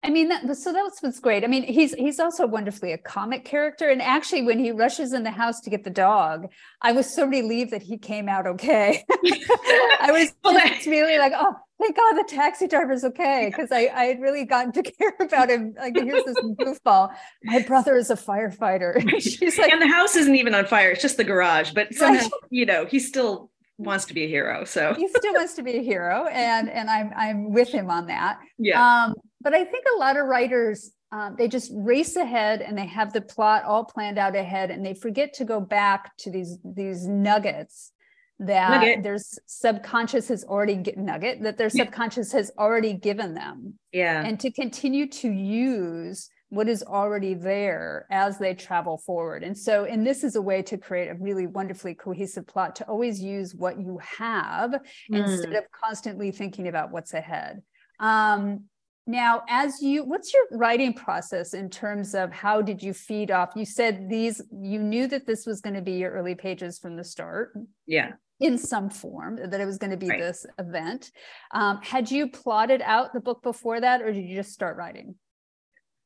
I 0.04 0.11
mean, 0.11 0.28
that, 0.28 0.57
so 0.57 0.72
that's 0.72 1.02
what's 1.02 1.18
great. 1.18 1.42
I 1.42 1.48
mean, 1.48 1.64
he's 1.64 1.92
he's 1.94 2.20
also 2.20 2.46
wonderfully 2.46 2.92
a 2.92 2.98
comic 2.98 3.44
character. 3.44 3.88
And 3.88 4.00
actually, 4.00 4.42
when 4.42 4.59
he 4.59 4.70
rushes 4.70 5.12
in 5.12 5.24
the 5.24 5.31
house 5.33 5.61
to 5.62 5.70
get 5.70 5.83
the 5.83 5.90
dog, 5.90 6.46
I 6.81 6.92
was 6.92 7.12
so 7.12 7.26
relieved 7.26 7.72
that 7.72 7.83
he 7.83 7.98
came 7.98 8.28
out 8.28 8.46
okay. 8.46 9.04
I 9.11 10.11
was 10.12 10.33
well, 10.44 10.57
just 10.68 10.87
really 10.87 11.18
like, 11.18 11.33
oh, 11.35 11.57
thank 11.81 11.97
God 11.97 12.14
the 12.14 12.25
taxi 12.29 12.67
driver's 12.67 13.05
okay, 13.05 13.51
because 13.51 13.71
I 13.73 13.91
I 13.95 14.05
had 14.05 14.21
really 14.21 14.45
gotten 14.45 14.73
to 14.73 14.83
care 14.99 15.14
about 15.21 15.51
him. 15.51 15.75
Like, 15.77 15.97
here's 15.97 16.25
this 16.25 16.37
goofball. 16.37 17.11
My 17.45 17.62
brother 17.62 17.97
is 17.97 18.11
a 18.11 18.17
firefighter. 18.17 19.01
She's 19.21 19.59
like, 19.59 19.73
and 19.73 19.81
the 19.81 19.88
house 19.88 20.17
isn't 20.17 20.35
even 20.35 20.55
on 20.55 20.67
fire; 20.67 20.91
it's 20.91 21.03
just 21.03 21.17
the 21.17 21.25
garage. 21.25 21.73
But 21.73 21.95
somehow, 21.95 22.23
right. 22.23 22.31
you 22.51 22.67
know, 22.67 22.87
he's 22.87 23.07
still 23.07 23.51
wants 23.79 24.07
to 24.07 24.14
be 24.14 24.25
a 24.25 24.29
hero. 24.29 24.64
So 24.64 24.95
he 24.95 25.09
still 25.09 25.35
wants 25.35 25.55
to 25.55 25.62
be 25.62 25.79
a 25.79 25.83
hero, 25.83 26.27
and 26.27 26.69
and 26.69 26.91
I'm 26.91 27.12
I'm 27.17 27.53
with 27.53 27.69
him 27.69 27.91
on 27.91 28.07
that. 28.07 28.38
Yeah. 28.59 29.05
Um, 29.05 29.14
but 29.41 29.55
I 29.55 29.64
think 29.64 29.85
a 29.95 29.99
lot 29.99 30.17
of 30.17 30.27
writers 30.27 30.93
um, 31.11 31.37
they 31.38 31.49
just 31.49 31.73
race 31.75 32.17
ahead 32.17 32.61
and 32.61 32.77
they 32.77 32.87
have 32.87 33.12
the 33.12 33.23
plot 33.23 33.64
all 33.64 33.85
planned 33.85 34.19
out 34.19 34.37
ahead, 34.37 34.71
and 34.71 34.85
they 34.85 34.95
forget 34.95 35.33
to 35.35 35.45
go 35.45 35.61
back 35.61 36.17
to 36.19 36.31
these 36.31 36.59
these 36.64 37.07
nuggets 37.07 37.93
that 38.40 38.81
nugget. 38.81 39.03
their 39.03 39.18
subconscious 39.46 40.29
has 40.29 40.44
already 40.44 40.77
get 40.77 40.96
nugget 40.96 41.42
that 41.42 41.59
their 41.59 41.70
subconscious 41.70 42.33
has 42.33 42.51
already 42.59 42.92
given 42.92 43.35
them. 43.35 43.74
Yeah. 43.92 44.24
And 44.24 44.38
to 44.40 44.51
continue 44.51 45.09
to 45.09 45.31
use 45.31 46.31
what 46.51 46.68
is 46.68 46.83
already 46.83 47.35
there 47.35 48.07
as 48.11 48.38
they 48.38 48.55
travel 48.55 48.96
forward. 48.98 49.42
And 49.42 49.57
so, 49.57 49.85
and 49.85 50.07
this 50.07 50.24
is 50.24 50.37
a 50.37 50.42
way 50.42 50.62
to 50.62 50.79
create 50.79 51.09
a 51.09 51.14
really 51.14 51.46
wonderfully 51.46 51.94
cohesive 51.94 52.46
plot 52.46 52.77
to 52.77 52.85
always 52.85 53.20
use 53.20 53.55
what 53.55 53.79
you 53.79 53.98
have 54.18 54.70
mm. 54.70 54.81
instead 55.11 55.55
of 55.55 55.64
constantly 55.70 56.31
thinking 56.31 56.68
about 56.68 56.90
what's 56.90 57.12
ahead. 57.12 57.62
Um, 58.01 58.64
now, 59.07 59.42
as 59.48 59.83
you, 59.83 60.05
what's 60.05 60.33
your 60.33 60.44
writing 60.53 60.92
process 60.92 61.55
in 61.55 61.70
terms 61.70 62.14
of 62.14 62.31
how 62.31 62.62
did 62.62 62.83
you 62.83 62.92
feed 62.92 63.31
off? 63.31 63.51
You 63.57 63.64
said 63.64 64.09
these, 64.09 64.42
you 64.53 64.79
knew 64.79 65.07
that 65.09 65.27
this 65.27 65.46
was 65.46 65.61
going 65.61 65.74
to 65.74 65.83
be 65.83 65.92
your 65.92 66.12
early 66.12 66.35
pages 66.35 66.79
from 66.79 66.96
the 66.96 67.05
start. 67.05 67.55
Yeah. 67.87 68.12
In 68.40 68.57
some 68.57 68.88
form, 68.88 69.37
that 69.51 69.61
it 69.61 69.66
was 69.66 69.79
going 69.79 69.90
to 69.90 69.96
be 69.96 70.09
right. 70.09 70.20
this 70.20 70.46
event. 70.59 71.11
Um, 71.53 71.81
had 71.83 72.11
you 72.11 72.29
plotted 72.29 72.81
out 72.83 73.12
the 73.12 73.20
book 73.20 73.42
before 73.42 73.81
that, 73.81 74.01
or 74.01 74.12
did 74.12 74.24
you 74.24 74.37
just 74.37 74.53
start 74.53 74.77
writing? 74.77 75.16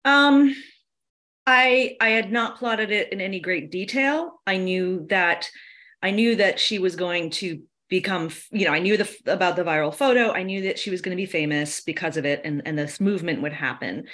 Um, 0.05 0.55
I 1.47 1.97
I 2.01 2.11
had 2.11 2.33
not 2.33 2.57
plotted 2.57 2.91
it 2.91 3.13
in 3.13 3.21
any 3.21 3.41
great 3.41 3.71
detail. 3.71 4.41
I 4.47 4.57
knew 4.57 5.07
that 5.11 5.51
I 6.03 6.11
knew 6.11 6.37
that 6.37 6.59
she 6.59 6.79
was 6.79 6.97
going 6.97 7.31
to 7.31 7.63
become 7.93 8.31
you 8.51 8.65
know 8.65 8.73
i 8.73 8.79
knew 8.79 8.97
the 8.97 9.07
about 9.27 9.55
the 9.55 9.63
viral 9.63 9.95
photo 9.95 10.33
i 10.33 10.43
knew 10.43 10.63
that 10.63 10.79
she 10.79 10.89
was 10.89 11.03
going 11.03 11.15
to 11.15 11.23
be 11.23 11.27
famous 11.27 11.83
because 11.83 12.17
of 12.17 12.25
it 12.25 12.41
and 12.43 12.63
and 12.65 12.79
this 12.79 12.99
movement 12.99 13.43
would 13.43 13.53
happen 13.53 14.05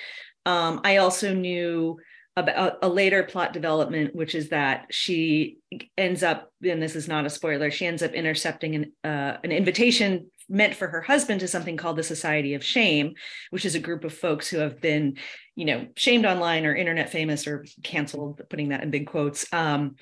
um, 0.46 0.80
i 0.82 0.96
also 0.96 1.32
knew 1.32 1.96
about 2.38 2.78
a 2.82 2.88
later 2.88 3.22
plot 3.22 3.52
development, 3.52 4.14
which 4.14 4.34
is 4.34 4.48
that 4.50 4.86
she 4.90 5.58
ends 5.96 6.22
up, 6.22 6.52
and 6.62 6.82
this 6.82 6.96
is 6.96 7.08
not 7.08 7.26
a 7.26 7.30
spoiler, 7.30 7.70
she 7.70 7.86
ends 7.86 8.02
up 8.02 8.12
intercepting 8.12 8.74
an, 8.74 8.92
uh, 9.04 9.36
an 9.44 9.52
invitation 9.52 10.30
meant 10.48 10.74
for 10.74 10.88
her 10.88 11.02
husband 11.02 11.40
to 11.40 11.48
something 11.48 11.76
called 11.76 11.96
the 11.96 12.02
Society 12.02 12.54
of 12.54 12.64
Shame, 12.64 13.14
which 13.50 13.66
is 13.66 13.74
a 13.74 13.80
group 13.80 14.04
of 14.04 14.14
folks 14.14 14.48
who 14.48 14.58
have 14.58 14.80
been, 14.80 15.18
you 15.56 15.66
know, 15.66 15.86
shamed 15.96 16.24
online 16.24 16.64
or 16.64 16.74
internet 16.74 17.10
famous 17.10 17.46
or 17.46 17.66
canceled, 17.82 18.40
putting 18.48 18.70
that 18.70 18.82
in 18.82 18.90
big 18.90 19.06
quotes. 19.06 19.52
Um, 19.52 19.96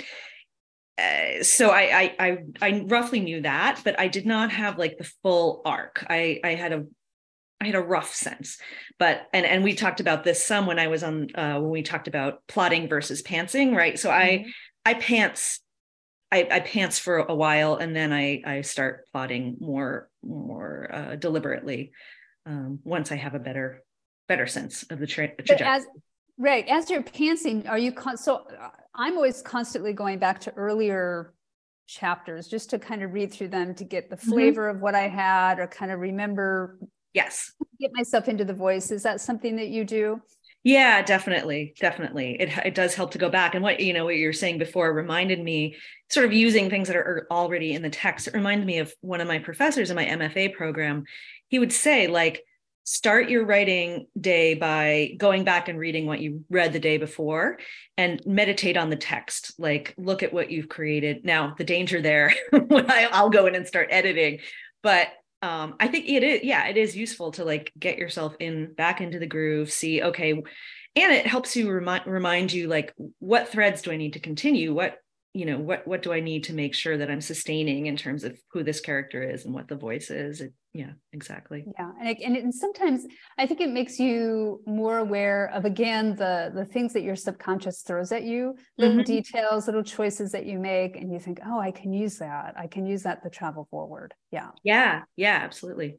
uh, 0.99 1.43
so 1.43 1.71
I, 1.71 2.15
I, 2.19 2.27
I 2.27 2.39
I 2.63 2.85
roughly 2.87 3.21
knew 3.21 3.43
that, 3.43 3.83
but 3.85 4.01
I 4.01 4.09
did 4.09 4.25
not 4.25 4.51
have 4.51 4.79
like 4.79 4.97
the 4.97 5.11
full 5.23 5.61
arc. 5.67 6.07
I 6.09 6.41
I 6.43 6.55
had 6.55 6.73
a 6.73 6.87
I 7.61 7.67
had 7.67 7.75
a 7.75 7.81
rough 7.81 8.15
sense, 8.15 8.59
but 8.99 9.29
and 9.33 9.47
and 9.47 9.65
we 9.65 9.75
talked 9.75 10.01
about 10.01 10.25
this 10.25 10.45
some 10.45 10.67
when 10.67 10.79
I 10.79 10.89
was 10.89 11.03
on 11.03 11.29
uh, 11.35 11.59
when 11.59 11.71
we 11.71 11.83
talked 11.83 12.07
about 12.07 12.47
plotting 12.49 12.89
versus 12.89 13.23
pantsing, 13.23 13.75
right? 13.75 13.99
So 13.99 14.11
mm-hmm. 14.11 14.47
I 14.87 14.91
I 14.91 14.95
pants 14.95 15.61
I, 16.31 16.47
I 16.51 16.61
pants 16.61 16.99
for 16.99 17.19
a 17.19 17.35
while 17.35 17.77
and 17.77 17.95
then 17.95 18.13
I 18.13 18.43
I 18.45 18.61
start 18.61 19.07
plotting 19.13 19.57
more 19.61 20.11
more 20.23 20.91
uh, 20.93 21.17
deliberately 21.17 21.93
um, 22.45 22.81
once 22.85 23.11
I 23.13 23.17
have 23.17 23.35
a 23.35 23.39
better 23.39 23.83
better 24.29 24.47
sense 24.47 24.85
of 24.91 24.99
the 24.99 25.07
tra- 25.07 25.35
trajectory. 25.35 25.67
As, 25.67 25.87
right, 26.39 26.67
as 26.69 26.91
you're 26.91 27.03
pantsing, 27.03 27.69
are 27.69 27.79
you 27.79 27.93
con- 27.93 28.17
so? 28.17 28.47
Uh, 28.61 28.69
I'm 28.95 29.15
always 29.15 29.43
constantly 29.43 29.93
going 29.93 30.19
back 30.19 30.41
to 30.43 30.53
earlier 30.55 31.35
chapters 31.87 32.49
just 32.49 32.71
to 32.71 32.79
kind 32.79 33.03
of 33.03 33.13
read 33.13 33.33
through 33.33 33.49
them 33.49 33.75
to 33.75 33.85
get 33.85 34.11
the 34.11 34.17
mm-hmm. 34.17 34.31
flavor 34.31 34.69
mm-hmm. 34.69 34.77
of 34.77 34.83
what 34.83 34.95
I 34.95 35.09
had 35.09 35.59
or 35.59 35.67
kind 35.67 35.93
of 35.93 36.01
remember. 36.01 36.79
Yes, 37.17 37.51
get 37.81 37.93
myself 37.95 38.29
into 38.29 38.45
the 38.45 38.53
voice. 38.53 38.91
Is 38.91 39.03
that 39.05 39.23
something 39.23 39.57
that 39.57 39.69
you 39.69 39.87
do? 39.87 40.21
Yeah, 40.65 41.01
definitely, 41.01 41.73
definitely. 41.81 42.37
It 42.39 42.51
it 42.59 42.75
does 42.75 42.95
help 42.95 43.13
to 43.13 43.19
go 43.19 43.31
back. 43.31 43.55
And 43.55 43.63
what 43.63 43.81
you 43.81 43.95
know, 43.95 44.05
what 44.05 44.17
you 44.17 44.27
were 44.27 44.35
saying 44.35 44.59
before 44.59 44.93
reminded 44.93 45.43
me, 45.43 45.77
sort 46.11 46.27
of 46.27 46.35
using 46.35 46.69
things 46.69 46.89
that 46.89 46.97
are 46.99 47.01
er, 47.01 47.27
already 47.31 47.73
in 47.73 47.81
the 47.81 47.89
text. 47.89 48.27
It 48.27 48.35
reminded 48.35 48.67
me 48.67 48.81
of 48.81 48.93
one 49.01 49.23
of 49.23 49.29
my 49.29 49.39
professors 49.39 49.89
in 49.89 49.97
my 49.97 50.05
MFA 50.05 50.53
program. 50.53 51.05
He 51.49 51.59
would 51.59 51.73
say, 51.73 52.07
like, 52.07 52.43
start 52.85 53.31
your 53.31 53.47
writing 53.47 54.09
day 54.21 54.53
by 54.53 55.15
going 55.17 55.45
back 55.45 55.69
and 55.69 55.79
reading 55.79 56.05
what 56.05 56.21
you 56.21 56.45
read 56.51 56.75
the 56.75 56.81
day 56.81 56.99
before, 56.99 57.57
and 57.97 58.21
meditate 58.27 58.77
on 58.77 58.91
the 58.91 58.97
text. 58.97 59.55
Like, 59.59 59.95
look 59.97 60.23
at 60.23 60.35
what 60.35 60.51
you've 60.51 60.69
created. 60.69 61.25
Now, 61.25 61.55
the 61.57 61.65
danger 61.65 62.03
there, 62.03 62.35
when 62.51 62.91
I, 62.91 63.09
I'll 63.11 63.31
go 63.31 63.47
in 63.47 63.55
and 63.55 63.67
start 63.67 63.89
editing, 63.91 64.41
but 64.83 65.09
um, 65.43 65.75
I 65.79 65.89
think 65.89 66.09
it 66.09 66.23
is, 66.23 66.43
yeah, 66.43 66.67
it 66.67 66.77
is 66.77 66.97
useful 66.97 67.33
to 67.33 67.45
like 67.45 67.73
get 67.79 67.99
yourself 67.99 68.35
in 68.41 68.73
back 68.73 69.01
into 69.01 69.19
the 69.19 69.27
groove, 69.27 69.71
see, 69.71 70.03
okay, 70.03 70.33
and 70.33 71.13
it 71.13 71.27
helps 71.27 71.57
you 71.57 71.71
remind 71.71 72.07
remind 72.07 72.53
you 72.53 72.69
like 72.69 72.95
what 73.19 73.49
threads 73.49 73.83
do 73.83 73.91
I 73.91 73.97
need 73.97 74.15
to 74.15 74.21
continue? 74.21 74.73
What 74.73 74.99
you 75.37 75.45
know 75.45 75.59
what 75.59 75.87
what 75.87 76.03
do 76.03 76.15
i 76.15 76.21
need 76.21 76.45
to 76.45 76.55
make 76.55 76.75
sure 76.75 76.97
that 76.97 77.11
i'm 77.11 77.21
sustaining 77.21 77.87
in 77.87 77.97
terms 77.97 78.25
of 78.25 78.39
who 78.53 78.63
this 78.63 78.81
character 78.81 79.23
is 79.23 79.45
and 79.45 79.53
what 79.53 79.69
the 79.69 79.77
voice 79.77 80.09
is? 80.11 80.41
It, 80.41 80.55
yeah 80.73 80.93
exactly. 81.13 81.65
Yeah 81.79 81.91
and, 82.01 82.09
it, 82.09 82.19
and, 82.25 82.37
it, 82.37 82.45
and 82.45 82.55
sometimes 82.55 83.07
i 83.37 83.47
think 83.47 83.61
it 83.61 83.69
makes 83.69 83.99
you 83.99 84.63
more 84.67 84.97
aware 84.97 85.51
of 85.53 85.67
again 85.67 86.15
the 86.15 86.51
the 86.55 86.65
things 86.65 86.95
that 86.95 87.03
your 87.03 87.17
subconscious 87.17 87.83
throws 87.83 88.13
at 88.13 88.25
you 88.25 88.57
little 88.79 88.97
mm-hmm. 88.97 89.13
details 89.13 89.67
little 89.67 89.83
choices 89.83 90.33
that 90.33 90.47
you 90.47 90.59
make 90.59 90.97
and 90.97 91.13
you 91.13 91.21
think 91.21 91.39
oh 91.47 91.61
i 91.61 91.71
can 91.71 91.93
use 91.93 92.17
that. 92.19 92.55
I 92.57 92.67
can 92.67 92.87
use 92.87 93.03
that 93.03 93.23
to 93.23 93.29
travel 93.29 93.69
forward. 93.71 94.15
Yeah. 94.31 94.51
Yeah 94.65 95.03
yeah 95.17 95.39
absolutely. 95.43 95.99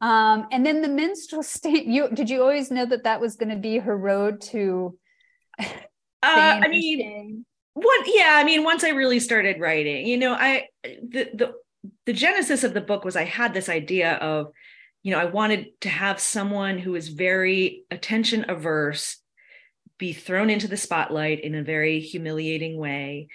Um 0.00 0.46
and 0.52 0.64
then 0.64 0.80
the 0.80 0.88
menstrual 0.88 1.42
state 1.42 1.86
you 1.86 2.08
did 2.08 2.30
you 2.30 2.40
always 2.40 2.70
know 2.70 2.86
that 2.86 3.02
that 3.02 3.20
was 3.20 3.34
going 3.34 3.50
to 3.50 3.56
be 3.56 3.78
her 3.78 3.96
road 3.96 4.40
to 4.52 4.96
uh, 5.58 5.64
i 6.22 6.68
mean 6.76 7.44
what 7.74 8.06
yeah 8.06 8.36
i 8.36 8.44
mean 8.44 8.64
once 8.64 8.84
i 8.84 8.90
really 8.90 9.20
started 9.20 9.60
writing 9.60 10.06
you 10.06 10.16
know 10.16 10.32
i 10.32 10.66
the 10.82 11.28
the 11.34 11.54
the 12.06 12.12
genesis 12.12 12.64
of 12.64 12.72
the 12.72 12.80
book 12.80 13.04
was 13.04 13.16
i 13.16 13.24
had 13.24 13.52
this 13.52 13.68
idea 13.68 14.14
of 14.14 14.52
you 15.02 15.10
know 15.10 15.18
i 15.18 15.24
wanted 15.24 15.66
to 15.80 15.88
have 15.88 16.20
someone 16.20 16.78
who 16.78 16.94
is 16.94 17.08
very 17.08 17.84
attention 17.90 18.46
averse 18.48 19.18
be 19.98 20.12
thrown 20.12 20.50
into 20.50 20.68
the 20.68 20.76
spotlight 20.76 21.40
in 21.40 21.54
a 21.54 21.62
very 21.62 22.00
humiliating 22.00 22.78
way 22.78 23.28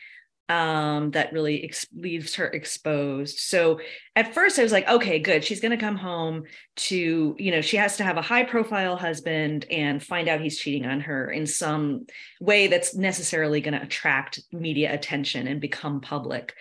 um, 0.49 1.11
that 1.11 1.31
really 1.31 1.63
ex- 1.63 1.85
leaves 1.95 2.35
her 2.35 2.47
exposed. 2.47 3.37
So 3.37 3.79
at 4.15 4.33
first 4.33 4.57
I 4.57 4.63
was 4.63 4.71
like, 4.71 4.89
okay, 4.89 5.19
good. 5.19 5.43
She's 5.43 5.61
going 5.61 5.71
to 5.71 5.77
come 5.77 5.95
home 5.95 6.43
to, 6.77 7.35
you 7.37 7.51
know, 7.51 7.61
she 7.61 7.77
has 7.77 7.97
to 7.97 8.03
have 8.03 8.17
a 8.17 8.21
high 8.23 8.43
profile 8.43 8.97
husband 8.97 9.65
and 9.69 10.03
find 10.03 10.27
out 10.27 10.41
he's 10.41 10.57
cheating 10.57 10.87
on 10.87 11.01
her 11.01 11.29
in 11.29 11.45
some 11.45 12.07
way 12.41 12.65
that's 12.65 12.95
necessarily 12.95 13.61
going 13.61 13.75
to 13.75 13.83
attract 13.83 14.39
media 14.51 14.91
attention 14.91 15.47
and 15.47 15.61
become 15.61 16.01
public. 16.01 16.55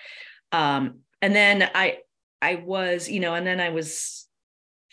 Um, 0.53 0.99
and 1.23 1.35
then 1.35 1.69
I, 1.75 1.99
I 2.43 2.57
was, 2.57 3.09
you 3.09 3.21
know, 3.21 3.35
and 3.35 3.47
then 3.47 3.59
I 3.59 3.71
was 3.71 4.27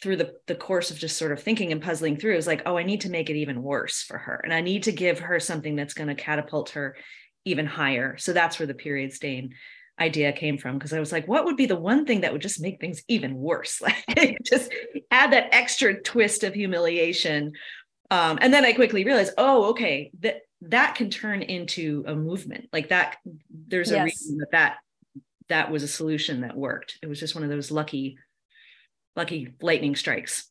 through 0.01 0.17
the, 0.17 0.35
the 0.47 0.55
course 0.55 0.91
of 0.91 0.97
just 0.97 1.17
sort 1.17 1.31
of 1.31 1.41
thinking 1.41 1.71
and 1.71 1.81
puzzling 1.81 2.15
through, 2.17 2.33
it 2.33 2.37
was 2.37 2.47
like, 2.47 2.61
oh, 2.65 2.77
I 2.77 2.83
need 2.83 3.01
to 3.01 3.09
make 3.09 3.29
it 3.29 3.37
even 3.37 3.61
worse 3.61 4.01
for 4.01 4.17
her. 4.17 4.39
And 4.43 4.53
I 4.53 4.61
need 4.61 4.83
to 4.83 4.91
give 4.91 5.19
her 5.19 5.39
something 5.39 5.75
that's 5.75 5.93
going 5.93 6.09
to 6.09 6.15
catapult 6.15 6.69
her 6.71 6.95
even 7.45 7.65
higher. 7.65 8.17
So 8.17 8.33
that's 8.33 8.59
where 8.59 8.67
the 8.67 8.73
period 8.73 9.13
stain 9.13 9.53
idea 9.99 10.33
came 10.33 10.57
from 10.57 10.77
because 10.77 10.93
I 10.93 10.99
was 10.99 11.11
like, 11.11 11.27
what 11.27 11.45
would 11.45 11.55
be 11.55 11.67
the 11.67 11.79
one 11.79 12.05
thing 12.05 12.21
that 12.21 12.33
would 12.33 12.41
just 12.41 12.61
make 12.61 12.79
things 12.79 13.03
even 13.07 13.35
worse? 13.35 13.81
Like 14.07 14.37
just 14.43 14.71
add 15.11 15.31
that 15.33 15.53
extra 15.53 16.01
twist 16.01 16.43
of 16.43 16.53
humiliation. 16.53 17.53
Um, 18.11 18.37
and 18.41 18.53
then 18.53 18.65
I 18.65 18.73
quickly 18.73 19.03
realized, 19.03 19.33
oh, 19.37 19.69
okay, 19.69 20.11
that 20.19 20.41
that 20.61 20.95
can 20.95 21.09
turn 21.09 21.41
into 21.41 22.03
a 22.07 22.15
movement. 22.15 22.69
Like 22.73 22.89
that, 22.89 23.17
there's 23.49 23.91
a 23.91 23.95
yes. 23.95 24.05
reason 24.05 24.37
that 24.39 24.51
that 24.51 24.77
that 25.47 25.71
was 25.71 25.83
a 25.83 25.87
solution 25.87 26.41
that 26.41 26.57
worked. 26.57 26.97
It 27.01 27.07
was 27.07 27.19
just 27.19 27.35
one 27.35 27.43
of 27.43 27.49
those 27.49 27.71
lucky, 27.71 28.17
lucky 29.15 29.53
lightning 29.61 29.95
strikes. 29.95 30.49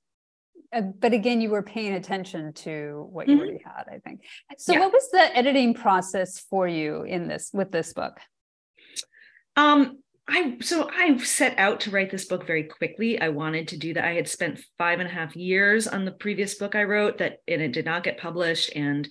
Uh, 0.74 0.80
but 0.80 1.12
again, 1.12 1.40
you 1.40 1.50
were 1.50 1.62
paying 1.62 1.94
attention 1.94 2.52
to 2.52 3.08
what 3.12 3.28
you 3.28 3.36
mm-hmm. 3.36 3.42
already 3.42 3.64
had, 3.64 3.84
I 3.90 3.98
think. 3.98 4.22
So, 4.58 4.72
yeah. 4.72 4.80
what 4.80 4.92
was 4.92 5.08
the 5.12 5.36
editing 5.36 5.74
process 5.74 6.40
for 6.50 6.66
you 6.66 7.02
in 7.02 7.28
this 7.28 7.50
with 7.52 7.70
this 7.70 7.92
book? 7.92 8.18
Um, 9.56 9.98
I 10.26 10.56
so 10.60 10.88
I 10.90 11.16
set 11.18 11.58
out 11.58 11.80
to 11.80 11.90
write 11.90 12.10
this 12.10 12.24
book 12.24 12.46
very 12.46 12.64
quickly. 12.64 13.20
I 13.20 13.28
wanted 13.28 13.68
to 13.68 13.76
do 13.76 13.94
that. 13.94 14.04
I 14.04 14.14
had 14.14 14.28
spent 14.28 14.64
five 14.78 14.98
and 14.98 15.08
a 15.08 15.12
half 15.12 15.36
years 15.36 15.86
on 15.86 16.04
the 16.04 16.12
previous 16.12 16.54
book 16.54 16.74
I 16.74 16.84
wrote 16.84 17.18
that, 17.18 17.38
and 17.46 17.60
it 17.60 17.72
did 17.72 17.84
not 17.84 18.04
get 18.04 18.18
published. 18.18 18.74
And 18.74 19.08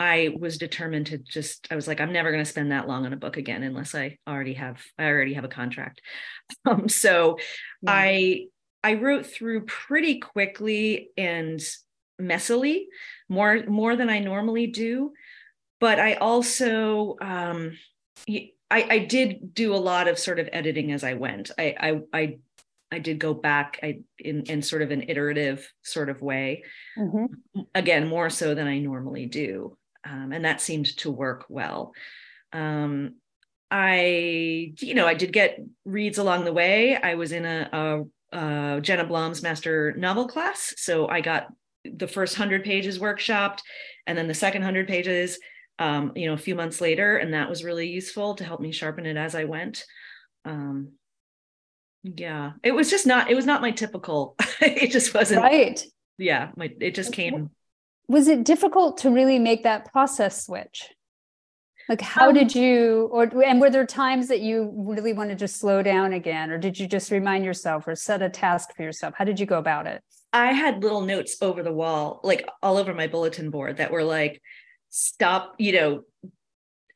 I 0.00 0.34
was 0.38 0.58
determined 0.58 1.06
to 1.06 1.18
just. 1.18 1.68
I 1.70 1.76
was 1.76 1.86
like, 1.86 2.00
I'm 2.00 2.12
never 2.12 2.32
going 2.32 2.44
to 2.44 2.50
spend 2.50 2.72
that 2.72 2.88
long 2.88 3.06
on 3.06 3.12
a 3.12 3.16
book 3.16 3.36
again 3.36 3.62
unless 3.62 3.94
I 3.94 4.18
already 4.28 4.54
have. 4.54 4.82
I 4.98 5.04
already 5.04 5.34
have 5.34 5.44
a 5.44 5.48
contract. 5.48 6.00
Um, 6.64 6.88
so 6.88 7.36
yeah. 7.82 7.92
I 7.92 8.46
I 8.82 8.94
wrote 8.94 9.26
through 9.26 9.66
pretty 9.66 10.20
quickly 10.20 11.10
and 11.16 11.60
messily, 12.20 12.84
more 13.28 13.64
more 13.66 13.96
than 13.96 14.10
I 14.10 14.18
normally 14.18 14.66
do. 14.66 15.12
But 15.80 16.00
I 16.00 16.14
also 16.14 17.16
um, 17.20 17.78
I, 18.28 18.52
I 18.70 18.98
did 18.98 19.54
do 19.54 19.74
a 19.74 19.76
lot 19.76 20.08
of 20.08 20.18
sort 20.18 20.38
of 20.38 20.48
editing 20.52 20.92
as 20.92 21.04
I 21.04 21.14
went. 21.14 21.50
I 21.58 21.74
I 21.78 22.00
I, 22.12 22.38
I 22.90 22.98
did 22.98 23.18
go 23.18 23.34
back 23.34 23.78
I, 23.82 24.00
in 24.18 24.42
in 24.44 24.62
sort 24.62 24.82
of 24.82 24.90
an 24.90 25.04
iterative 25.08 25.70
sort 25.82 26.08
of 26.08 26.22
way. 26.22 26.64
Mm-hmm. 26.96 27.60
Again, 27.74 28.08
more 28.08 28.30
so 28.30 28.54
than 28.54 28.66
I 28.66 28.78
normally 28.78 29.26
do, 29.26 29.76
um, 30.04 30.32
and 30.32 30.44
that 30.44 30.60
seemed 30.60 30.96
to 30.98 31.10
work 31.10 31.46
well. 31.48 31.92
Um, 32.52 33.16
I, 33.70 34.72
you 34.78 34.94
know, 34.94 35.06
I 35.06 35.12
did 35.14 35.32
get 35.32 35.58
reads 35.84 36.16
along 36.16 36.44
the 36.44 36.52
way. 36.54 36.96
I 36.96 37.16
was 37.16 37.32
in 37.32 37.44
a, 37.44 37.68
a 37.70 38.04
uh, 38.32 38.80
Jenna 38.80 39.04
Blum's 39.04 39.42
master 39.42 39.94
novel 39.96 40.28
class. 40.28 40.74
So 40.76 41.08
I 41.08 41.20
got 41.20 41.48
the 41.84 42.08
first 42.08 42.34
hundred 42.34 42.64
pages 42.64 42.98
workshopped, 42.98 43.60
and 44.06 44.16
then 44.16 44.28
the 44.28 44.34
second 44.34 44.62
hundred 44.62 44.88
pages, 44.88 45.38
um, 45.78 46.12
you 46.14 46.26
know, 46.26 46.34
a 46.34 46.38
few 46.38 46.54
months 46.54 46.80
later, 46.80 47.16
and 47.16 47.34
that 47.34 47.48
was 47.48 47.64
really 47.64 47.88
useful 47.88 48.34
to 48.36 48.44
help 48.44 48.60
me 48.60 48.72
sharpen 48.72 49.06
it 49.06 49.16
as 49.16 49.34
I 49.34 49.44
went. 49.44 49.84
Um, 50.44 50.92
yeah, 52.02 52.52
it 52.62 52.72
was 52.72 52.90
just 52.90 53.06
not. 53.06 53.30
It 53.30 53.34
was 53.34 53.46
not 53.46 53.62
my 53.62 53.70
typical. 53.70 54.36
it 54.60 54.90
just 54.90 55.14
wasn't 55.14 55.42
right. 55.42 55.82
Yeah, 56.16 56.50
my 56.56 56.70
it 56.80 56.94
just 56.94 57.12
came. 57.12 57.50
Was 58.08 58.28
it 58.28 58.44
difficult 58.44 58.98
to 58.98 59.10
really 59.10 59.38
make 59.38 59.64
that 59.64 59.92
process 59.92 60.46
switch? 60.46 60.88
Like 61.88 62.00
how 62.00 62.28
um, 62.28 62.34
did 62.34 62.54
you 62.54 63.08
or 63.12 63.24
and 63.42 63.60
were 63.60 63.70
there 63.70 63.86
times 63.86 64.28
that 64.28 64.40
you 64.40 64.72
really 64.76 65.12
wanted 65.12 65.38
to 65.38 65.48
slow 65.48 65.82
down 65.82 66.12
again 66.12 66.50
or 66.50 66.58
did 66.58 66.78
you 66.78 66.86
just 66.86 67.10
remind 67.10 67.44
yourself 67.44 67.88
or 67.88 67.94
set 67.94 68.22
a 68.22 68.28
task 68.28 68.74
for 68.76 68.82
yourself? 68.82 69.14
How 69.16 69.24
did 69.24 69.40
you 69.40 69.46
go 69.46 69.58
about 69.58 69.86
it? 69.86 70.02
I 70.32 70.52
had 70.52 70.82
little 70.82 71.00
notes 71.00 71.38
over 71.40 71.62
the 71.62 71.72
wall 71.72 72.20
like 72.22 72.46
all 72.62 72.76
over 72.76 72.94
my 72.94 73.06
bulletin 73.06 73.50
board 73.50 73.78
that 73.78 73.90
were 73.90 74.04
like 74.04 74.42
stop 74.90 75.54
you 75.58 75.72
know 75.72 76.02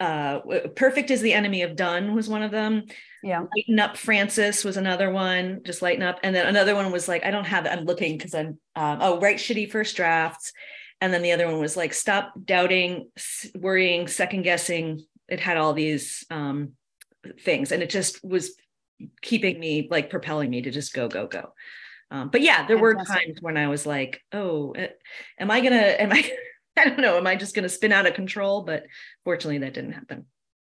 uh 0.01 0.41
perfect 0.75 1.11
is 1.11 1.21
the 1.21 1.33
enemy 1.33 1.63
of 1.63 1.77
done 1.77 2.15
was 2.15 2.29
one 2.29 2.43
of 2.43 2.51
them. 2.51 2.85
Yeah. 3.23 3.45
Lighten 3.57 3.79
up 3.79 3.97
francis 3.97 4.65
was 4.65 4.77
another 4.77 5.11
one 5.11 5.61
just 5.65 5.81
lighten 5.81 6.03
up 6.03 6.19
and 6.23 6.35
then 6.35 6.47
another 6.47 6.75
one 6.75 6.93
was 6.93 7.09
like 7.09 7.25
i 7.25 7.31
don't 7.31 7.47
have 7.47 7.65
it 7.67 7.73
i'm 7.73 7.85
looking 7.85 8.19
because 8.19 8.35
i'm 8.35 8.59
um, 8.75 8.99
oh 9.01 9.21
write 9.21 9.37
shitty 9.37 9.71
first 9.71 9.97
drafts 9.97 10.53
and 11.03 11.13
then 11.13 11.23
the 11.23 11.33
other 11.33 11.49
one 11.49 11.59
was 11.59 11.77
like 11.77 11.93
stop 11.93 12.33
doubting 12.45 13.11
worrying 13.57 14.07
second 14.07 14.43
guessing. 14.43 15.05
It 15.29 15.41
had 15.41 15.57
all 15.57 15.73
these 15.73 16.25
um, 16.31 16.75
things. 17.41 17.73
And 17.73 17.83
it 17.83 17.91
just 17.91 18.25
was 18.25 18.55
keeping 19.21 19.59
me 19.59 19.89
like 19.91 20.11
propelling 20.11 20.49
me 20.49 20.63
to 20.63 20.71
just 20.71 20.95
go 20.95 21.09
go 21.09 21.27
go. 21.27 21.55
Um, 22.13 22.29
but 22.29 22.41
yeah 22.41 22.67
there 22.67 22.79
were 22.79 22.95
times 22.95 23.39
when 23.41 23.57
i 23.57 23.69
was 23.69 23.87
like 23.87 24.21
oh 24.33 24.73
eh, 24.73 24.89
am 25.41 25.51
i 25.51 25.63
gonna 25.63 25.77
am 25.77 26.13
i 26.13 26.31
i 26.77 26.85
don't 26.85 27.01
know. 27.01 27.17
Am 27.17 27.27
i 27.27 27.37
just 27.37 27.55
gonna 27.55 27.69
spin 27.69 27.91
out 27.91 28.07
of 28.07 28.15
control? 28.15 28.63
But 28.63 28.85
fortunately 29.25 29.59
that 29.59 29.75
didn't 29.75 29.93
happen. 29.93 30.27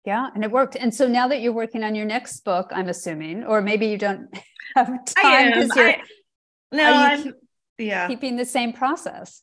Yeah 0.04 0.28
and 0.32 0.44
it 0.44 0.50
worked. 0.52 0.76
And 0.76 0.94
so 0.94 1.08
now 1.08 1.26
that 1.28 1.40
you're 1.40 1.52
working 1.52 1.82
on 1.82 1.96
your 1.96 2.06
next 2.06 2.44
book 2.44 2.70
i'm 2.72 2.88
assuming 2.88 3.42
or 3.42 3.62
maybe 3.62 3.86
you 3.86 3.98
don't 3.98 4.28
have 4.76 5.04
time 5.06 5.52
because 5.52 5.74
you're 5.74 5.88
I, 5.88 6.02
no 6.70 6.84
i'm 6.84 7.34
yeah. 7.78 8.06
keeping 8.06 8.36
the 8.36 8.44
same 8.44 8.72
process 8.72 9.42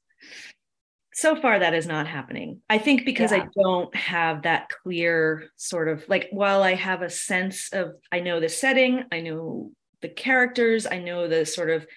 so 1.17 1.35
far 1.35 1.57
that 1.57 1.73
is 1.73 1.87
not 1.87 2.05
happening 2.05 2.61
i 2.69 2.77
think 2.77 3.03
because 3.03 3.31
yeah. 3.31 3.39
i 3.39 3.47
don't 3.59 3.93
have 3.95 4.43
that 4.43 4.69
clear 4.69 5.49
sort 5.55 5.87
of 5.87 6.07
like 6.07 6.27
while 6.29 6.61
i 6.61 6.75
have 6.75 7.01
a 7.01 7.09
sense 7.09 7.73
of 7.73 7.93
i 8.11 8.19
know 8.19 8.39
the 8.39 8.47
setting 8.47 9.03
i 9.11 9.19
know 9.19 9.71
the 10.01 10.09
characters 10.09 10.85
i 10.85 10.99
know 10.99 11.27
the 11.27 11.43
sort 11.43 11.71
of 11.71 11.87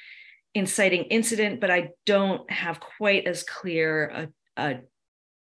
inciting 0.54 1.04
incident 1.04 1.60
but 1.60 1.70
i 1.70 1.90
don't 2.06 2.50
have 2.50 2.80
quite 2.80 3.26
as 3.26 3.42
clear 3.42 4.08
a, 4.56 4.62
a 4.62 4.80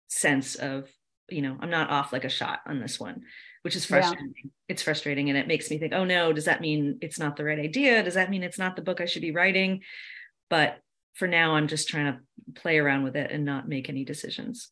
sense 0.07 0.55
of 0.55 0.87
you 1.29 1.41
know 1.41 1.57
i'm 1.59 1.69
not 1.69 1.89
off 1.89 2.13
like 2.13 2.23
a 2.23 2.29
shot 2.29 2.59
on 2.65 2.79
this 2.79 2.97
one 2.97 3.23
which 3.63 3.75
is 3.75 3.85
frustrating 3.85 4.31
yeah. 4.37 4.49
it's 4.69 4.83
frustrating 4.83 5.27
and 5.27 5.37
it 5.37 5.47
makes 5.47 5.69
me 5.69 5.77
think 5.77 5.91
oh 5.91 6.05
no 6.05 6.31
does 6.31 6.45
that 6.45 6.61
mean 6.61 6.97
it's 7.01 7.19
not 7.19 7.35
the 7.35 7.43
right 7.43 7.59
idea 7.59 8.01
does 8.03 8.13
that 8.13 8.29
mean 8.29 8.41
it's 8.41 8.59
not 8.59 8.77
the 8.77 8.81
book 8.81 9.01
i 9.01 9.05
should 9.05 9.21
be 9.21 9.31
writing 9.31 9.81
but 10.49 10.77
for 11.15 11.27
now 11.27 11.55
i'm 11.55 11.67
just 11.67 11.89
trying 11.89 12.13
to 12.13 12.19
play 12.53 12.77
around 12.77 13.03
with 13.03 13.15
it 13.15 13.31
and 13.31 13.45
not 13.45 13.67
make 13.67 13.89
any 13.89 14.03
decisions. 14.03 14.69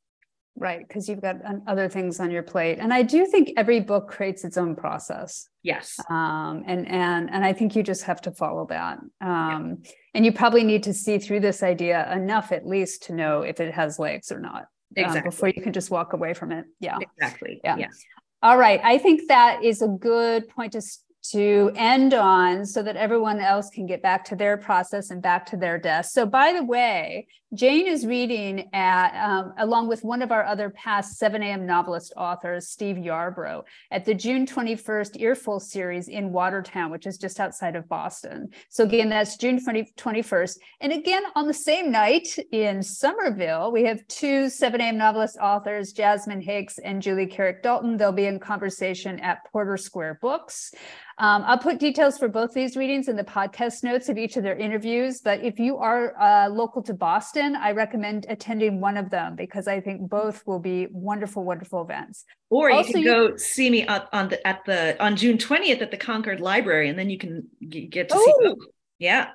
Right 0.56 0.88
because 0.88 1.10
you've 1.10 1.22
got 1.22 1.38
other 1.66 1.90
things 1.90 2.20
on 2.20 2.30
your 2.30 2.44
plate. 2.44 2.78
And 2.80 2.94
i 2.94 3.02
do 3.02 3.26
think 3.26 3.54
every 3.58 3.80
book 3.80 4.08
creates 4.08 4.44
its 4.44 4.56
own 4.56 4.76
process. 4.76 5.50
Yes. 5.64 6.00
Um, 6.10 6.64
and 6.68 6.88
and 6.88 7.32
and 7.32 7.44
i 7.44 7.54
think 7.54 7.76
you 7.76 7.82
just 7.82 8.04
have 8.04 8.22
to 8.22 8.32
follow 8.32 8.68
that. 8.68 9.00
Um, 9.20 9.80
yeah. 9.84 9.92
and 10.14 10.26
you 10.26 10.32
probably 10.32 10.64
need 10.64 10.84
to 10.84 10.94
see 10.94 11.18
through 11.18 11.40
this 11.40 11.64
idea 11.64 12.12
enough 12.14 12.52
at 12.52 12.68
least 12.68 13.04
to 13.04 13.16
know 13.16 13.42
if 13.42 13.60
it 13.60 13.74
has 13.74 13.98
legs 13.98 14.32
or 14.32 14.40
not 14.40 14.66
exactly. 14.96 15.20
Um, 15.22 15.26
before 15.26 15.50
you 15.50 15.62
can 15.62 15.74
just 15.74 15.90
walk 15.90 16.14
away 16.14 16.36
from 16.36 16.52
it. 16.52 16.66
Yeah. 16.80 17.00
Exactly. 17.02 17.60
Yeah. 17.64 17.78
Yes. 17.78 18.04
all 18.44 18.58
right 18.58 18.80
i 18.84 19.00
think 19.00 19.28
that 19.30 19.64
is 19.64 19.82
a 19.82 19.88
good 19.88 20.48
point 20.50 20.74
to 20.74 20.82
to 21.32 21.72
end 21.76 22.14
on 22.14 22.66
so 22.66 22.84
that 22.84 22.98
everyone 22.98 23.40
else 23.40 23.70
can 23.70 23.86
get 23.86 24.02
back 24.02 24.26
to 24.26 24.36
their 24.36 24.58
process 24.58 25.10
and 25.10 25.22
back 25.22 25.46
to 25.48 25.58
their 25.58 25.78
desk. 25.78 26.12
So, 26.12 26.26
by 26.26 26.54
the 26.54 26.64
way, 26.64 27.28
Jane 27.54 27.86
is 27.86 28.06
reading 28.06 28.68
at, 28.74 29.14
um, 29.24 29.54
along 29.58 29.88
with 29.88 30.04
one 30.04 30.24
of 30.24 30.32
our 30.32 30.44
other 30.44 30.72
past 30.72 31.20
7 31.20 31.44
a.m. 31.44 31.68
novelist 31.68 32.12
authors, 32.18 32.68
Steve 32.70 32.96
Yarbrough, 32.96 33.64
at 33.92 34.06
the 34.06 34.14
June 34.16 34.48
21st 34.48 35.22
Earful 35.22 35.60
series 35.60 36.08
in 36.08 36.32
Watertown, 36.32 36.90
which 36.90 37.06
is 37.06 37.18
just 37.18 37.40
outside 37.40 37.76
of 37.76 37.88
Boston. 37.88 38.50
So, 38.70 38.84
again, 38.84 39.10
that's 39.10 39.38
June 39.38 39.64
20, 39.64 39.94
21st. 39.96 40.58
And 40.82 40.94
again, 40.94 41.22
on 41.36 41.46
the 41.46 41.54
same 41.54 41.92
night 41.92 42.36
in 42.52 42.82
Somerville, 42.82 43.72
we 43.72 43.84
have 43.84 44.08
two 44.08 44.50
7 44.50 44.82
a.m. 44.82 44.98
novelist 44.98 45.38
authors, 45.38 45.94
Jasmine 45.94 46.42
Hicks 46.42 46.80
and 46.80 47.04
Julie 47.04 47.28
Carrick 47.28 47.62
Dalton. 47.62 47.98
They'll 47.98 48.12
be 48.12 48.26
in 48.26 48.40
conversation 48.40 49.20
at 49.20 49.46
Porter 49.52 49.78
Square 49.78 50.20
Books. 50.22 50.74
Um, 51.20 51.44
I'll 51.46 51.60
put 51.60 51.78
details 51.80 52.18
for 52.18 52.28
both 52.28 52.54
these 52.54 52.76
readings 52.76 53.08
in 53.08 53.16
the 53.16 53.24
podcast 53.24 53.84
notes 53.84 54.10
of 54.10 54.18
each 54.18 54.36
of 54.36 54.44
their 54.44 54.58
interviews. 54.58 55.22
But 55.22 55.44
if 55.44 55.60
you 55.60 55.78
are 55.78 56.20
uh, 56.20 56.50
local 56.50 56.82
to 56.84 56.94
Boston, 56.94 57.43
I 57.56 57.72
recommend 57.72 58.26
attending 58.30 58.80
one 58.80 58.98
of 58.98 59.10
them 59.10 59.36
because 59.36 59.68
I 59.68 59.82
think 59.82 60.10
both 60.10 60.46
will 60.46 60.60
be 60.60 60.88
wonderful, 60.92 61.44
wonderful 61.44 61.82
events. 61.82 62.26
Or 62.50 62.72
you 62.72 62.84
can 62.84 63.04
go 63.04 63.28
you, 63.30 63.38
see 63.38 63.70
me 63.70 63.86
on, 63.86 64.04
on 64.12 64.30
the 64.30 64.48
at 64.48 64.64
the 64.66 65.02
on 65.04 65.16
June 65.16 65.38
twentieth 65.38 65.82
at 65.82 65.92
the 65.92 65.98
Concord 65.98 66.40
Library, 66.40 66.90
and 66.90 66.98
then 66.98 67.10
you 67.10 67.18
can 67.18 67.48
get 67.70 68.10
to 68.10 68.16
oh. 68.18 68.26
see 68.26 68.48
both. 68.48 68.58
Yeah. 69.00 69.30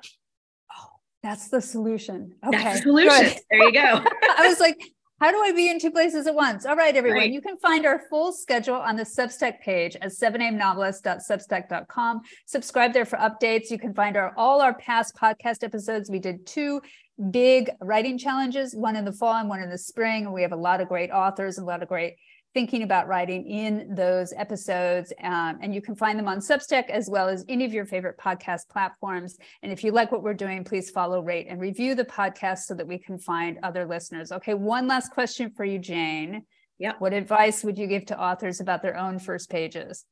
Oh, 0.75 0.87
that's 1.21 1.49
the 1.49 1.61
solution. 1.61 2.33
Okay. 2.45 2.57
That's 2.57 2.79
the 2.79 2.83
solution. 2.83 3.39
There 3.51 3.63
you 3.63 3.73
go. 3.73 3.79
I 4.37 4.47
was 4.47 4.59
like, 4.59 4.77
how 5.19 5.31
do 5.31 5.41
I 5.41 5.51
be 5.51 5.69
in 5.69 5.79
two 5.79 5.91
places 5.91 6.25
at 6.27 6.35
once? 6.35 6.65
All 6.65 6.77
right, 6.77 6.95
everyone. 6.95 7.19
Right. 7.19 7.31
You 7.31 7.41
can 7.41 7.57
find 7.57 7.85
our 7.85 7.99
full 8.09 8.31
schedule 8.31 8.75
on 8.75 8.95
the 8.95 9.03
Substack 9.03 9.59
page 9.59 9.97
at 9.97 10.11
7amnovelist.substack.com. 10.11 12.21
Subscribe 12.45 12.93
there 12.93 13.03
for 13.03 13.17
updates. 13.17 13.69
You 13.69 13.77
can 13.77 13.93
find 13.93 14.15
our 14.15 14.33
all 14.37 14.61
our 14.61 14.75
past 14.75 15.13
podcast 15.15 15.61
episodes. 15.63 16.09
We 16.09 16.19
did 16.19 16.45
two 16.45 16.81
big 17.31 17.69
writing 17.81 18.17
challenges, 18.17 18.75
one 18.75 18.95
in 18.95 19.05
the 19.05 19.11
fall 19.11 19.35
and 19.35 19.49
one 19.49 19.61
in 19.61 19.69
the 19.69 19.77
spring. 19.77 20.25
And 20.25 20.33
we 20.33 20.41
have 20.41 20.51
a 20.51 20.57
lot 20.57 20.81
of 20.81 20.87
great 20.87 21.11
authors 21.11 21.57
and 21.57 21.65
a 21.65 21.67
lot 21.67 21.83
of 21.83 21.89
great 21.89 22.15
thinking 22.53 22.81
about 22.81 23.07
writing 23.07 23.45
in 23.45 23.93
those 23.93 24.33
episodes. 24.33 25.13
Um, 25.21 25.59
and 25.61 25.73
you 25.73 25.81
can 25.81 25.95
find 25.95 26.17
them 26.17 26.27
on 26.27 26.39
Substack 26.39 26.89
as 26.89 27.09
well 27.09 27.29
as 27.29 27.45
any 27.47 27.63
of 27.63 27.73
your 27.73 27.85
favorite 27.85 28.17
podcast 28.17 28.67
platforms. 28.69 29.37
And 29.61 29.71
if 29.71 29.83
you 29.83 29.91
like 29.91 30.11
what 30.11 30.23
we're 30.23 30.33
doing, 30.33 30.63
please 30.63 30.89
follow, 30.89 31.21
rate, 31.21 31.47
and 31.49 31.61
review 31.61 31.93
the 31.93 32.05
podcast 32.05 32.59
so 32.59 32.73
that 32.73 32.87
we 32.87 32.97
can 32.97 33.19
find 33.19 33.59
other 33.61 33.85
listeners. 33.85 34.31
Okay, 34.31 34.55
one 34.55 34.87
last 34.87 35.11
question 35.11 35.51
for 35.55 35.63
you, 35.63 35.77
Jane. 35.77 36.43
Yeah. 36.79 36.93
What 36.97 37.13
advice 37.13 37.63
would 37.63 37.77
you 37.77 37.87
give 37.87 38.05
to 38.07 38.19
authors 38.19 38.61
about 38.61 38.81
their 38.81 38.97
own 38.97 39.19
first 39.19 39.49
pages? 39.49 40.05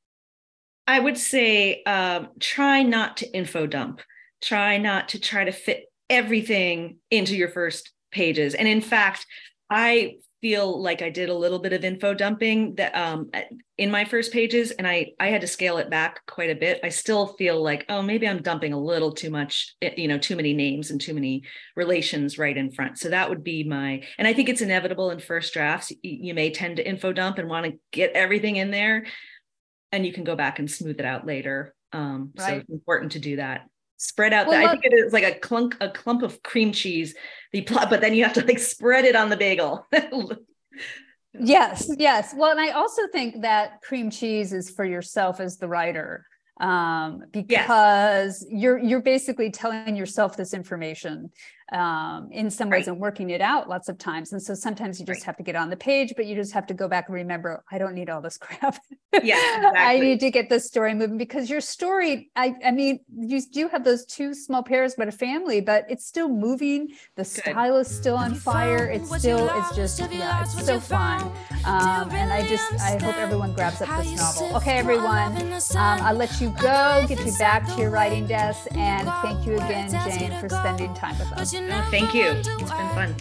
I 0.85 0.99
would 0.99 1.17
say 1.17 1.83
um, 1.83 2.29
try 2.39 2.83
not 2.83 3.17
to 3.17 3.35
info 3.35 3.65
dump. 3.65 4.01
Try 4.41 4.77
not 4.77 5.09
to 5.09 5.19
try 5.19 5.43
to 5.43 5.51
fit 5.51 5.85
everything 6.09 6.97
into 7.11 7.35
your 7.35 7.49
first 7.49 7.91
pages. 8.11 8.53
And 8.53 8.67
in 8.67 8.81
fact, 8.81 9.25
I 9.69 10.15
feel 10.41 10.81
like 10.81 11.01
I 11.01 11.09
did 11.09 11.29
a 11.29 11.33
little 11.33 11.59
bit 11.59 11.73
of 11.73 11.83
info 11.83 12.13
dumping 12.13 12.75
that 12.75 12.95
um, 12.95 13.31
in 13.77 13.89
my 13.89 14.05
first 14.05 14.31
pages, 14.31 14.71
and 14.71 14.87
I 14.87 15.13
I 15.19 15.27
had 15.27 15.41
to 15.41 15.47
scale 15.47 15.77
it 15.77 15.89
back 15.89 16.25
quite 16.27 16.49
a 16.49 16.55
bit. 16.55 16.79
I 16.83 16.89
still 16.89 17.27
feel 17.27 17.61
like 17.61 17.85
oh 17.89 18.01
maybe 18.01 18.27
I'm 18.27 18.41
dumping 18.41 18.73
a 18.73 18.79
little 18.79 19.11
too 19.11 19.29
much, 19.29 19.75
eh, 19.81 19.93
you 19.97 20.07
know, 20.07 20.17
too 20.17 20.35
many 20.35 20.53
names 20.53 20.91
and 20.91 21.01
too 21.01 21.13
many 21.13 21.43
relations 21.75 22.37
right 22.37 22.55
in 22.55 22.71
front. 22.71 22.99
So 22.99 23.09
that 23.09 23.29
would 23.29 23.43
be 23.43 23.63
my, 23.63 24.03
and 24.17 24.27
I 24.27 24.33
think 24.33 24.49
it's 24.49 24.61
inevitable 24.61 25.09
in 25.09 25.19
first 25.19 25.53
drafts. 25.53 25.91
You 26.03 26.33
may 26.33 26.51
tend 26.51 26.77
to 26.77 26.87
info 26.87 27.13
dump 27.13 27.39
and 27.39 27.49
want 27.49 27.65
to 27.65 27.79
get 27.91 28.11
everything 28.13 28.57
in 28.57 28.71
there, 28.71 29.05
and 29.91 30.05
you 30.05 30.13
can 30.13 30.23
go 30.23 30.35
back 30.35 30.59
and 30.59 30.69
smooth 30.69 30.99
it 30.99 31.05
out 31.05 31.25
later. 31.25 31.73
Um, 31.93 32.31
right. 32.37 32.47
So 32.47 32.55
it's 32.57 32.69
important 32.69 33.13
to 33.13 33.19
do 33.19 33.37
that 33.37 33.67
spread 33.97 34.33
out 34.33 34.47
well, 34.47 34.61
the, 34.61 34.67
I 34.67 34.71
think 34.71 34.85
it 34.85 34.93
is 34.93 35.13
like 35.13 35.23
a 35.23 35.37
clunk 35.39 35.75
a 35.81 35.89
clump 35.89 36.23
of 36.23 36.41
cream 36.43 36.71
cheese. 36.71 37.15
The 37.51 37.61
plot 37.61 37.89
but 37.89 38.01
then 38.01 38.13
you 38.13 38.23
have 38.23 38.33
to 38.33 38.45
like 38.45 38.59
spread 38.59 39.05
it 39.05 39.15
on 39.15 39.29
the 39.29 39.37
bagel. 39.37 39.87
Yes 41.39 41.91
yes. 41.99 42.33
Well 42.35 42.49
and 42.49 42.59
I 42.59 42.69
also 42.69 43.03
think 43.11 43.43
that 43.43 43.81
cream 43.83 44.09
cheese 44.09 44.53
is 44.53 44.71
for 44.71 44.83
yourself 44.83 45.39
as 45.39 45.57
the 45.57 45.67
writer 45.67 46.25
um, 46.59 47.23
because 47.31 48.43
yes. 48.49 48.61
you're 48.61 48.79
you're 48.79 49.01
basically 49.01 49.51
telling 49.51 49.95
yourself 49.95 50.35
this 50.35 50.53
information 50.53 51.29
um, 51.73 52.29
in 52.31 52.49
some 52.49 52.69
ways 52.69 52.87
right. 52.87 52.93
and 52.93 52.99
working 52.99 53.29
it 53.29 53.41
out 53.41 53.67
lots 53.67 53.89
of 53.89 53.97
times. 53.97 54.31
And 54.31 54.41
so 54.41 54.53
sometimes 54.53 54.99
you 54.99 55.05
just 55.05 55.21
right. 55.21 55.25
have 55.25 55.37
to 55.37 55.43
get 55.43 55.55
on 55.55 55.69
the 55.69 55.75
page, 55.75 56.13
but 56.15 56.25
you 56.25 56.35
just 56.35 56.53
have 56.53 56.65
to 56.67 56.73
go 56.73 56.87
back 56.87 57.07
and 57.07 57.15
remember, 57.15 57.63
I 57.71 57.77
don't 57.77 57.93
need 57.93 58.09
all 58.09 58.21
this 58.21 58.37
crap. 58.41 58.77
Yeah, 59.23 59.35
exactly. 59.35 59.79
I 59.79 59.99
need 59.99 60.19
to 60.21 60.31
get 60.31 60.49
the 60.49 60.59
story 60.59 60.93
moving 60.93 61.17
because 61.17 61.49
your 61.49 61.61
story, 61.61 62.29
I, 62.35 62.55
I 62.63 62.71
mean, 62.71 62.99
you 63.17 63.41
do 63.41 63.67
have 63.67 63.83
those 63.83 64.05
two 64.05 64.33
small 64.33 64.63
pairs, 64.63 64.95
but 64.97 65.07
a 65.07 65.11
family, 65.11 65.59
but 65.59 65.85
it's 65.89 66.05
still 66.05 66.29
moving. 66.29 66.89
The 67.15 67.23
Good. 67.23 67.27
style 67.27 67.77
is 67.77 67.87
still 67.87 68.15
on 68.15 68.35
fire. 68.35 68.85
It's 68.85 69.13
still, 69.17 69.49
it's 69.53 69.75
just, 69.75 69.99
yeah, 70.11 70.43
it's 70.43 70.65
so 70.65 70.79
fun. 70.79 71.21
Um, 71.65 72.09
and 72.11 72.31
I 72.31 72.47
just, 72.47 72.71
I 72.73 72.97
hope 73.03 73.17
everyone 73.17 73.53
grabs 73.53 73.81
up 73.81 73.89
this 74.03 74.15
novel. 74.15 74.57
Okay, 74.57 74.77
everyone, 74.77 75.35
um, 75.51 75.61
I'll 75.75 76.15
let 76.15 76.39
you 76.39 76.49
go, 76.61 77.05
get 77.07 77.25
you 77.25 77.33
back 77.37 77.65
to 77.67 77.81
your 77.81 77.89
writing 77.89 78.27
desk, 78.27 78.67
and 78.71 79.07
thank 79.23 79.45
you 79.45 79.55
again, 79.55 79.89
Jane, 79.89 80.39
for 80.39 80.47
spending 80.47 80.93
time 80.93 81.17
with 81.17 81.31
us. 81.33 81.56
No, 81.61 81.81
thank 81.89 82.13
you. 82.13 82.31
It's 82.31 82.47
been 82.47 82.67
fun. 82.67 83.15